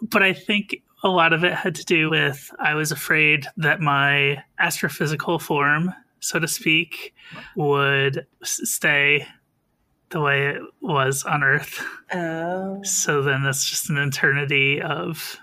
but 0.01 0.23
I 0.23 0.33
think 0.33 0.83
a 1.05 1.09
lot 1.09 1.33
of 1.33 1.45
it 1.45 1.53
had 1.53 1.75
to 1.77 1.85
do 1.85 2.11
with 2.11 2.51
I 2.59 2.75
was 2.75 2.93
afraid 2.93 3.47
that 3.57 3.81
my 3.81 4.43
astrophysical 4.61 5.41
form, 5.41 5.93
so 6.21 6.39
to 6.39 6.47
speak, 6.47 7.15
would 7.57 8.27
stay 8.43 9.27
the 10.11 10.21
way 10.21 10.49
it 10.49 10.63
was 10.81 11.25
on 11.25 11.43
Earth. 11.43 11.85
Oh. 12.13 12.83
So 12.85 13.23
then 13.23 13.43
that's 13.43 13.69
just 13.69 13.91
an 13.91 13.97
eternity 13.97 14.81
of 14.81 15.39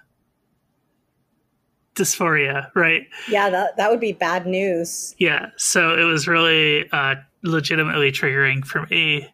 dysphoria, 1.95 2.69
right? 2.75 3.08
Yeah, 3.28 3.49
that, 3.49 3.75
that 3.78 3.91
would 3.91 3.99
be 3.99 4.13
bad 4.13 4.45
news. 4.45 5.15
Yeah. 5.17 5.47
So 5.58 5.97
it 5.97 6.04
was 6.04 6.28
really 6.28 6.89
uh, 6.91 7.15
legitimately 7.43 8.12
triggering 8.12 8.63
for 8.63 8.86
me. 8.86 9.28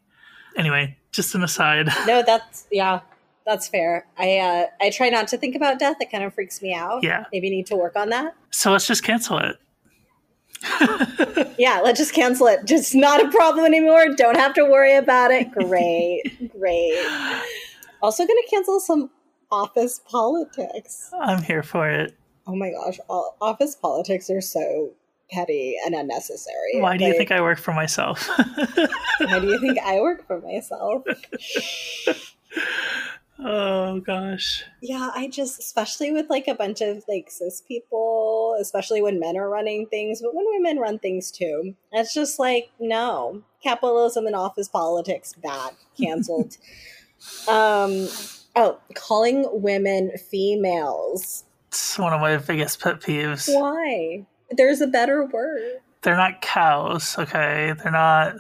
Anyway, 0.58 0.98
just 1.12 1.36
an 1.36 1.44
aside. 1.44 1.90
No, 2.08 2.24
that's, 2.24 2.66
yeah, 2.72 3.02
that's 3.46 3.68
fair. 3.68 4.08
I 4.18 4.38
uh, 4.38 4.66
I 4.82 4.90
try 4.90 5.10
not 5.10 5.28
to 5.30 5.38
think 5.38 5.56
about 5.56 5.80
death. 5.80 5.98
It 6.02 6.12
kind 6.12 6.24
of 6.24 6.34
freaks 6.34 6.62
me 6.62 6.74
out. 6.74 7.04
Yeah. 7.04 7.26
Maybe 7.32 7.50
need 7.50 7.68
to 7.68 7.76
work 7.76 7.96
on 7.96 8.10
that. 8.10 8.36
So 8.52 8.72
let's 8.72 8.88
just 8.88 9.04
cancel 9.04 9.40
it. 9.40 9.58
yeah, 11.58 11.82
let's 11.84 12.00
just 12.00 12.14
cancel 12.14 12.48
it. 12.48 12.66
Just 12.66 12.96
not 12.96 13.24
a 13.24 13.30
problem 13.30 13.66
anymore. 13.66 14.08
Don't 14.16 14.38
have 14.38 14.54
to 14.56 14.64
worry 14.64 14.96
about 14.96 15.32
it. 15.32 15.52
Great. 15.52 16.24
Great. 16.60 17.06
Also 18.02 18.26
going 18.26 18.42
to 18.42 18.48
cancel 18.50 18.80
some 18.80 19.12
office 19.52 20.02
politics. 20.06 21.12
I'm 21.22 21.44
here 21.44 21.62
for 21.62 21.90
it. 21.90 22.18
Oh 22.48 22.56
my 22.56 22.72
gosh. 22.72 23.00
All, 23.10 23.38
office 23.42 23.76
politics 23.76 24.30
are 24.30 24.42
so 24.42 24.92
petty 25.30 25.76
and 25.86 25.94
unnecessary. 25.94 26.80
Why 26.80 26.98
do 26.98 27.04
like, 27.04 27.14
you 27.14 27.18
think 27.18 27.32
I 27.32 27.42
work 27.42 27.60
for 27.60 27.74
myself? 27.74 28.28
why 28.28 29.40
do 29.40 29.48
you 29.48 29.60
think 29.60 29.80
I 29.84 30.00
work 30.00 30.26
for 30.26 30.42
myself? 30.42 31.04
Oh 33.38 34.00
gosh. 34.00 34.64
Yeah, 34.82 35.12
I 35.14 35.28
just 35.28 35.60
especially 35.60 36.12
with 36.12 36.30
like 36.30 36.48
a 36.48 36.56
bunch 36.56 36.82
of 36.82 37.04
like 37.08 37.30
cis 37.30 37.62
people, 37.62 38.56
especially 38.60 39.02
when 39.02 39.20
men 39.20 39.36
are 39.38 39.50
running 39.50 39.88
things, 39.88 40.22
but 40.22 40.34
when 40.34 40.46
women 40.48 40.80
run 40.80 41.00
things 41.00 41.32
too. 41.32 41.76
It's 41.92 42.14
just 42.14 42.40
like 42.40 42.70
no. 42.80 43.44
Capitalism 43.62 44.26
and 44.26 44.36
office 44.36 44.70
politics 44.70 45.34
bad. 45.34 45.74
Canceled. 46.00 46.58
um 47.48 48.08
oh, 48.56 48.80
calling 48.94 49.48
women 49.52 50.12
females. 50.30 51.44
It's 51.68 52.00
one 52.00 52.14
of 52.14 52.22
my 52.22 52.38
biggest 52.38 52.80
pet 52.80 53.02
peeves. 53.02 53.54
Why? 53.54 54.26
There's 54.52 54.80
a 54.80 54.88
better 54.88 55.26
word. 55.26 55.82
They're 56.04 56.16
not 56.16 56.42
cows, 56.42 57.18
okay? 57.18 57.74
They're 57.82 57.92
not 57.92 58.36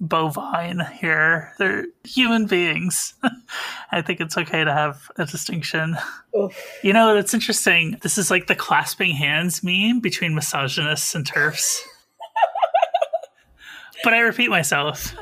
bovine 0.00 0.80
here. 1.00 1.52
They're 1.58 1.86
human 2.04 2.46
beings. 2.46 3.14
I 3.92 4.02
think 4.02 4.20
it's 4.20 4.36
okay 4.36 4.64
to 4.64 4.72
have 4.72 5.10
a 5.16 5.26
distinction. 5.26 5.96
Oof. 6.36 6.56
You 6.82 6.92
know, 6.92 7.16
it's 7.16 7.34
interesting. 7.34 7.98
This 8.02 8.18
is 8.18 8.30
like 8.30 8.46
the 8.46 8.54
clasping 8.54 9.14
hands 9.14 9.62
meme 9.62 10.00
between 10.00 10.34
misogynists 10.34 11.14
and 11.14 11.24
TERFs. 11.24 11.80
but 14.04 14.14
I 14.14 14.20
repeat 14.20 14.50
myself. 14.50 15.14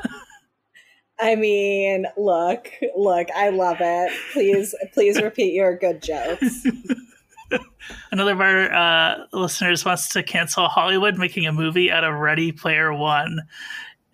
I 1.19 1.35
mean, 1.35 2.05
look, 2.15 2.71
look, 2.95 3.29
I 3.35 3.49
love 3.49 3.77
it. 3.79 4.11
Please, 4.33 4.75
please 4.93 5.19
repeat 5.21 5.53
your 5.53 5.75
good 5.75 6.03
jokes. 6.03 6.67
Another 8.11 8.33
of 8.33 8.41
our 8.41 8.73
uh, 8.73 9.25
listeners 9.33 9.85
wants 9.85 10.09
to 10.09 10.21
cancel 10.21 10.67
Hollywood 10.67 11.17
making 11.17 11.47
a 11.47 11.53
movie 11.53 11.91
out 11.91 12.03
of 12.03 12.13
Ready 12.15 12.51
Player 12.51 12.93
One 12.93 13.41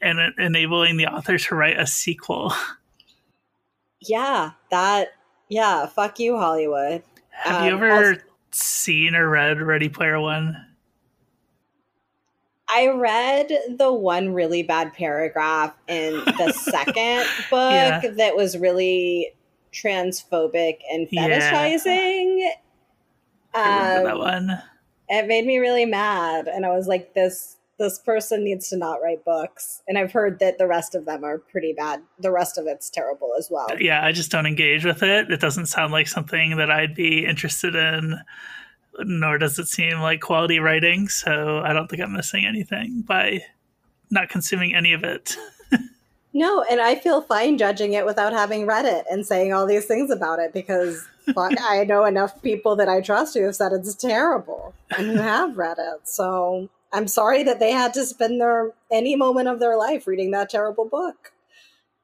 and 0.03 0.19
enabling 0.37 0.97
the 0.97 1.07
author 1.07 1.37
to 1.37 1.55
write 1.55 1.79
a 1.79 1.87
sequel. 1.87 2.53
Yeah, 4.05 4.51
that, 4.69 5.13
yeah, 5.47 5.85
fuck 5.85 6.19
you, 6.19 6.37
Hollywood. 6.37 7.03
Have 7.29 7.61
um, 7.61 7.67
you 7.67 7.73
ever 7.73 8.21
seen 8.51 9.15
or 9.15 9.29
read 9.29 9.61
Ready 9.61 9.87
Player 9.87 10.19
One? 10.19 10.57
I 12.67 12.87
read 12.87 13.49
the 13.77 13.93
one 13.93 14.33
really 14.33 14.63
bad 14.63 14.93
paragraph 14.93 15.73
in 15.87 16.15
the 16.25 16.51
second 16.55 17.25
book 17.49 17.71
yeah. 17.71 18.01
that 18.17 18.35
was 18.35 18.57
really 18.57 19.33
transphobic 19.71 20.79
and 20.91 21.07
fetishizing. 21.07 22.39
Yeah. 22.39 22.49
I 23.53 23.95
remember 23.95 23.99
um, 23.99 24.03
that 24.03 24.17
one. 24.17 24.61
It 25.09 25.27
made 25.27 25.45
me 25.45 25.59
really 25.59 25.85
mad, 25.85 26.47
and 26.47 26.65
I 26.65 26.75
was 26.75 26.87
like, 26.87 27.13
"This 27.13 27.57
this 27.83 27.99
person 27.99 28.43
needs 28.43 28.69
to 28.69 28.77
not 28.77 29.01
write 29.01 29.23
books." 29.23 29.83
And 29.87 29.97
I've 29.97 30.11
heard 30.11 30.39
that 30.39 30.57
the 30.57 30.67
rest 30.67 30.95
of 30.95 31.05
them 31.05 31.23
are 31.23 31.37
pretty 31.37 31.73
bad. 31.73 32.01
The 32.17 32.31
rest 32.31 32.57
of 32.57 32.65
it's 32.65 32.89
terrible 32.89 33.33
as 33.37 33.49
well. 33.51 33.67
Yeah, 33.79 34.03
I 34.03 34.11
just 34.11 34.31
don't 34.31 34.47
engage 34.47 34.85
with 34.85 35.03
it. 35.03 35.29
It 35.29 35.39
doesn't 35.39 35.67
sound 35.67 35.93
like 35.93 36.07
something 36.07 36.57
that 36.57 36.71
I'd 36.71 36.95
be 36.95 37.25
interested 37.25 37.75
in 37.75 38.19
nor 38.99 39.37
does 39.37 39.59
it 39.59 39.67
seem 39.67 39.99
like 39.99 40.21
quality 40.21 40.59
writing. 40.59 41.07
So 41.07 41.59
I 41.63 41.73
don't 41.73 41.89
think 41.89 42.01
I'm 42.01 42.13
missing 42.13 42.45
anything 42.45 43.01
by 43.01 43.41
not 44.09 44.29
consuming 44.29 44.75
any 44.75 44.93
of 44.93 45.03
it. 45.03 45.35
no, 46.33 46.63
and 46.69 46.79
I 46.79 46.95
feel 46.95 47.21
fine 47.21 47.57
judging 47.57 47.93
it 47.93 48.05
without 48.05 48.33
having 48.33 48.65
read 48.65 48.85
it 48.85 49.05
and 49.09 49.25
saying 49.25 49.53
all 49.53 49.65
these 49.65 49.85
things 49.85 50.11
about 50.11 50.39
it 50.39 50.53
because 50.53 51.05
I 51.37 51.85
know 51.85 52.05
enough 52.05 52.41
people 52.41 52.75
that 52.75 52.89
I 52.89 53.01
trust 53.01 53.35
who 53.35 53.43
have 53.43 53.55
said 53.55 53.73
it's 53.73 53.95
terrible 53.95 54.73
and 54.95 55.07
who 55.07 55.17
have 55.17 55.57
read 55.57 55.77
it. 55.79 56.07
So 56.07 56.69
I'm 56.93 57.07
sorry 57.07 57.43
that 57.43 57.59
they 57.59 57.71
had 57.71 57.93
to 57.95 58.05
spend 58.05 58.39
their 58.39 58.71
any 58.91 59.15
moment 59.15 59.49
of 59.49 59.59
their 59.59 59.77
life 59.77 60.07
reading 60.07 60.31
that 60.31 60.49
terrible 60.49 60.85
book. 60.85 61.33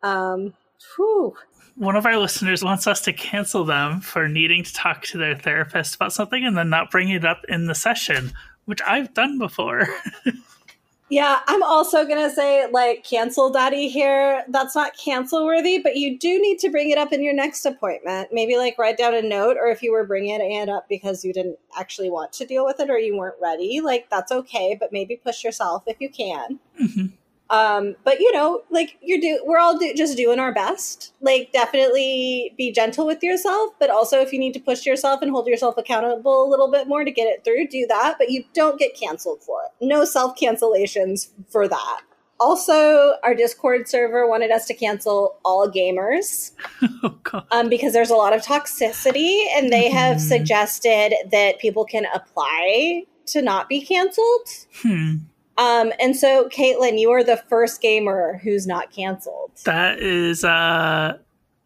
Um, 0.02 0.54
whew 0.95 1.36
one 1.80 1.95
of 1.95 2.06
our 2.06 2.17
listeners 2.17 2.62
wants 2.62 2.88
us 2.88 2.99
to 3.02 3.13
cancel 3.13 3.63
them 3.63 4.02
for 4.02 4.28
needing 4.28 4.63
to 4.63 4.73
talk 4.73 5.02
to 5.02 5.17
their 5.17 5.34
therapist 5.34 5.95
about 5.95 6.12
something 6.12 6.45
and 6.45 6.58
then 6.58 6.69
not 6.69 6.91
bring 6.91 7.08
it 7.08 7.23
up 7.23 7.41
in 7.47 7.67
the 7.67 7.73
session, 7.73 8.34
which 8.65 8.82
I've 8.86 9.13
done 9.13 9.39
before. 9.39 9.88
yeah, 11.10 11.39
I'm 11.48 11.63
also 11.63 12.06
going 12.06 12.22
to 12.22 12.34
say, 12.34 12.67
like, 12.72 13.04
cancel 13.04 13.50
daddy 13.50 13.89
here. 13.89 14.43
That's 14.48 14.76
not 14.76 14.98
cancel 14.98 15.45
worthy, 15.45 15.80
but 15.80 15.95
you 15.95 16.17
do 16.17 16.39
need 16.39 16.60
to 16.60 16.69
bring 16.69 16.91
it 16.91 16.98
up 16.98 17.12
in 17.12 17.24
your 17.24 17.34
next 17.34 17.65
appointment. 17.65 18.30
Maybe, 18.32 18.58
like, 18.58 18.78
write 18.78 18.98
down 18.98 19.13
a 19.15 19.22
note, 19.22 19.58
or 19.60 19.67
if 19.67 19.82
you 19.82 19.91
were 19.91 20.06
bringing 20.06 20.39
it 20.39 20.69
up 20.69 20.88
because 20.88 21.26
you 21.26 21.34
didn't 21.34 21.58
actually 21.78 22.10
want 22.10 22.32
to 22.34 22.45
deal 22.45 22.63
with 22.63 22.80
it 22.80 22.89
or 22.89 22.98
you 23.00 23.17
weren't 23.17 23.41
ready, 23.41 23.82
like, 23.82 24.10
that's 24.10 24.32
okay, 24.32 24.78
but 24.80 24.91
maybe 24.91 25.15
push 25.15 25.43
yourself 25.43 25.84
if 25.88 25.98
you 26.00 26.10
can. 26.10 26.60
Mm-hmm. 26.82 27.08
Um, 27.50 27.96
but 28.04 28.20
you 28.20 28.32
know, 28.32 28.62
like 28.70 28.98
you're 29.02 29.20
do, 29.20 29.42
we're 29.46 29.58
all 29.58 29.78
do, 29.78 29.94
just 29.96 30.16
doing 30.18 30.40
our 30.40 30.54
best. 30.54 31.14
Like, 31.22 31.52
definitely 31.52 32.54
be 32.58 32.72
gentle 32.72 33.06
with 33.06 33.24
yourself, 33.24 33.74
but 33.80 33.90
also 33.90 34.22
if 34.22 34.32
you 34.32 34.40
need 34.40 34.54
to 34.54 34.60
push 34.60 34.86
yourself 34.86 35.22
and 35.22 35.32
hold 35.32 35.48
yourself 35.48 35.78
accountable 35.78 36.48
a 36.48 36.50
little 36.50 36.72
bit 36.72 36.88
more 36.88 37.04
to 37.04 37.12
get 37.12 37.26
it 37.26 37.44
through, 37.44 37.68
do 37.68 37.86
that. 37.88 38.16
But 38.18 38.30
you 38.30 38.44
don't 38.54 38.80
get 38.80 38.96
canceled 39.00 39.42
for 39.44 39.62
it. 39.64 39.86
No 39.86 40.06
self 40.06 40.38
cancellations 40.40 41.30
for 41.50 41.68
that. 41.68 42.02
Also, 42.40 43.16
our 43.24 43.36
Discord 43.36 43.90
server 43.90 44.28
wanted 44.28 44.50
us 44.50 44.66
to 44.68 44.74
cancel 44.74 45.38
all 45.44 45.70
gamers 45.70 46.52
oh, 47.04 47.44
um, 47.52 47.68
because 47.68 47.92
there's 47.92 48.10
a 48.10 48.16
lot 48.16 48.32
of 48.32 48.42
toxicity, 48.42 49.46
and 49.56 49.74
they 49.74 49.90
have 49.90 50.18
mm. 50.18 50.22
suggested 50.22 51.14
that 51.32 51.60
people 51.60 51.84
can 51.84 52.06
apply 52.14 53.04
to 53.26 53.42
not 53.42 53.68
be 53.68 53.82
canceled. 53.82 54.48
Hmm. 54.82 55.16
Um, 55.60 55.91
and 56.00 56.15
so, 56.15 56.48
Katelyn, 56.48 56.98
you 56.98 57.12
are 57.12 57.24
the 57.24 57.36
first 57.36 57.82
gamer 57.82 58.39
who's 58.41 58.65
not 58.65 58.91
canceled. 58.91 59.52
That 59.65 60.00
is, 60.00 60.45
uh, 60.45 61.17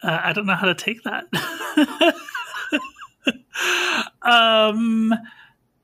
uh 0.02 0.20
I 0.24 0.34
don't 0.34 0.48
know 0.48 0.56
how 0.56 0.66
to 0.66 0.74
take 0.74 1.04
that. 1.04 1.26
um, 4.24 5.14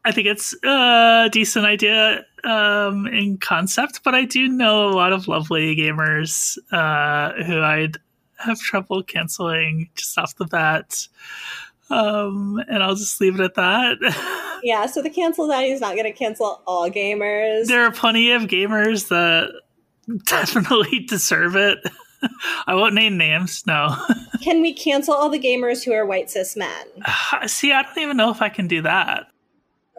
I 0.04 0.12
think 0.12 0.26
it's 0.26 0.56
a 0.64 1.30
decent 1.32 1.68
idea 1.68 2.26
um, 2.44 3.06
in 3.06 3.38
concept, 3.38 4.02
but 4.04 4.16
I 4.16 4.26
do 4.26 4.48
know 4.48 4.90
a 4.90 4.96
lot 4.96 5.14
of 5.14 5.28
lovely 5.28 5.76
gamers 5.76 6.58
uh, 6.72 7.44
who 7.44 7.62
I'd 7.62 7.98
have 8.38 8.60
trouble 8.60 9.04
canceling 9.04 9.88
just 9.96 10.18
off 10.18 10.36
the 10.38 10.46
bat. 10.46 11.08
Um, 11.90 12.62
and 12.68 12.84
I'll 12.84 12.96
just 12.96 13.20
leave 13.20 13.40
it 13.40 13.44
at 13.44 13.56
that. 13.56 14.60
yeah, 14.64 14.86
so 14.86 15.02
the 15.02 15.10
cancel 15.10 15.48
daddy 15.48 15.72
is 15.72 15.82
not 15.82 15.96
going 15.96 16.06
to 16.06 16.12
cancel 16.12 16.62
all 16.68 16.90
gamers. 16.90 17.66
There 17.66 17.84
are 17.84 17.92
plenty 17.92 18.32
of 18.32 18.44
gamers 18.44 19.08
that 19.10 19.50
definitely 20.26 21.00
deserve 21.00 21.56
it. 21.56 21.80
I 22.68 22.76
won't 22.76 22.94
name 22.94 23.18
names. 23.18 23.64
No. 23.66 23.96
can 24.42 24.62
we 24.62 24.74
cancel 24.74 25.14
all 25.14 25.30
the 25.30 25.40
gamers 25.40 25.84
who 25.84 25.94
are 25.94 26.06
white 26.06 26.30
cis 26.30 26.56
men? 26.56 26.86
See, 27.48 27.72
I 27.72 27.84
don't 27.84 27.98
even 27.98 28.18
know 28.18 28.30
if 28.30 28.42
I 28.42 28.50
can 28.50 28.68
do 28.68 28.82
that. 28.82 29.28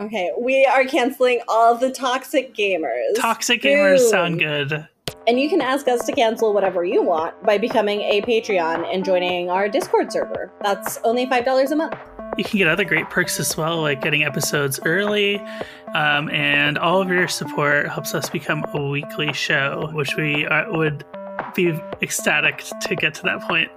Okay, 0.01 0.31
we 0.39 0.65
are 0.65 0.85
canceling 0.85 1.41
all 1.47 1.75
the 1.75 1.91
toxic 1.91 2.55
gamers. 2.55 3.15
Toxic 3.17 3.61
gamers 3.61 3.99
Boom. 3.99 4.11
sound 4.11 4.39
good. 4.39 4.89
And 5.31 5.39
you 5.39 5.49
can 5.49 5.61
ask 5.61 5.87
us 5.87 6.05
to 6.07 6.13
cancel 6.13 6.53
whatever 6.53 6.85
you 6.85 7.05
want 7.05 7.41
by 7.45 7.57
becoming 7.57 8.01
a 8.01 8.21
Patreon 8.23 8.85
and 8.93 9.05
joining 9.05 9.49
our 9.49 9.69
Discord 9.69 10.11
server. 10.11 10.51
That's 10.61 10.99
only 11.05 11.25
$5 11.25 11.71
a 11.71 11.77
month. 11.77 11.95
You 12.37 12.43
can 12.43 12.59
get 12.59 12.67
other 12.67 12.85
great 12.85 13.09
perks 13.11 13.39
as 13.39 13.57
well, 13.57 13.81
like 13.81 14.03
getting 14.03 14.25
episodes 14.25 14.81
early, 14.85 15.39
um, 15.95 16.29
and 16.31 16.77
all 16.79 17.01
of 17.01 17.11
your 17.11 17.29
support 17.29 17.89
helps 17.89 18.13
us 18.13 18.29
become 18.29 18.65
a 18.75 18.89
weekly 18.89 19.33
show, 19.33 19.89
which 19.93 20.17
we 20.17 20.47
are, 20.47 20.69
would 20.73 21.05
be 21.55 21.79
ecstatic 22.03 22.65
to 22.83 22.95
get 22.95 23.15
to 23.15 23.23
that 23.25 23.43
point. 23.43 23.71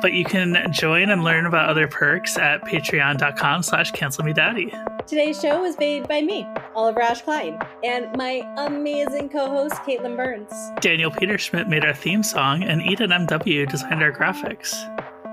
But 0.00 0.12
you 0.12 0.24
can 0.24 0.72
join 0.72 1.10
and 1.10 1.24
learn 1.24 1.46
about 1.46 1.68
other 1.68 1.88
perks 1.88 2.36
at 2.38 2.62
patreon.com 2.64 3.62
slash 3.62 3.90
cancel 3.92 4.24
me 4.24 4.32
daddy. 4.32 4.72
Today's 5.06 5.40
show 5.40 5.62
was 5.62 5.78
made 5.78 6.06
by 6.06 6.20
me, 6.22 6.46
Oliver 6.74 7.02
Ash 7.02 7.22
Klein, 7.22 7.58
and 7.82 8.14
my 8.16 8.42
amazing 8.58 9.28
co-host, 9.28 9.74
Katelyn 9.82 10.16
Burns. 10.16 10.52
Daniel 10.80 11.10
Peter 11.10 11.36
Schmidt 11.36 11.68
made 11.68 11.84
our 11.84 11.94
theme 11.94 12.22
song, 12.22 12.62
and 12.62 12.82
Eden 12.82 13.10
MW 13.10 13.68
designed 13.68 14.02
our 14.02 14.12
graphics. 14.12 14.74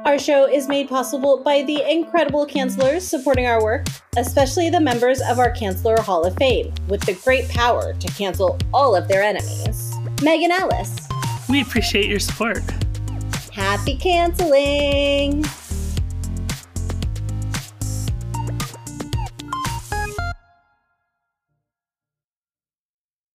Our 0.06 0.17
show 0.17 0.45
is 0.45 0.69
made 0.69 0.88
possible 0.88 1.43
by 1.43 1.63
the 1.63 1.84
incredible 1.91 2.47
cancelers 2.47 3.02
supporting 3.02 3.45
our 3.45 3.62
work, 3.62 3.88
especially 4.15 4.69
the 4.69 4.80
members 4.80 5.19
of 5.21 5.38
our 5.38 5.52
Canceler 5.52 6.00
Hall 6.00 6.23
of 6.26 6.34
Fame, 6.38 6.73
with 6.88 7.02
the 7.02 7.13
great 7.26 7.50
power 7.50 7.93
to 7.93 8.08
cancel 8.13 8.58
all 8.73 8.95
of 8.95 9.10
their 9.10 9.21
enemies. 9.21 9.93
Megan 10.23 10.52
Ellis, 10.52 11.10
we 11.49 11.62
appreciate 11.62 12.10
your 12.10 12.19
support. 12.19 12.63
Happy 13.53 13.97
canceling! 13.97 15.45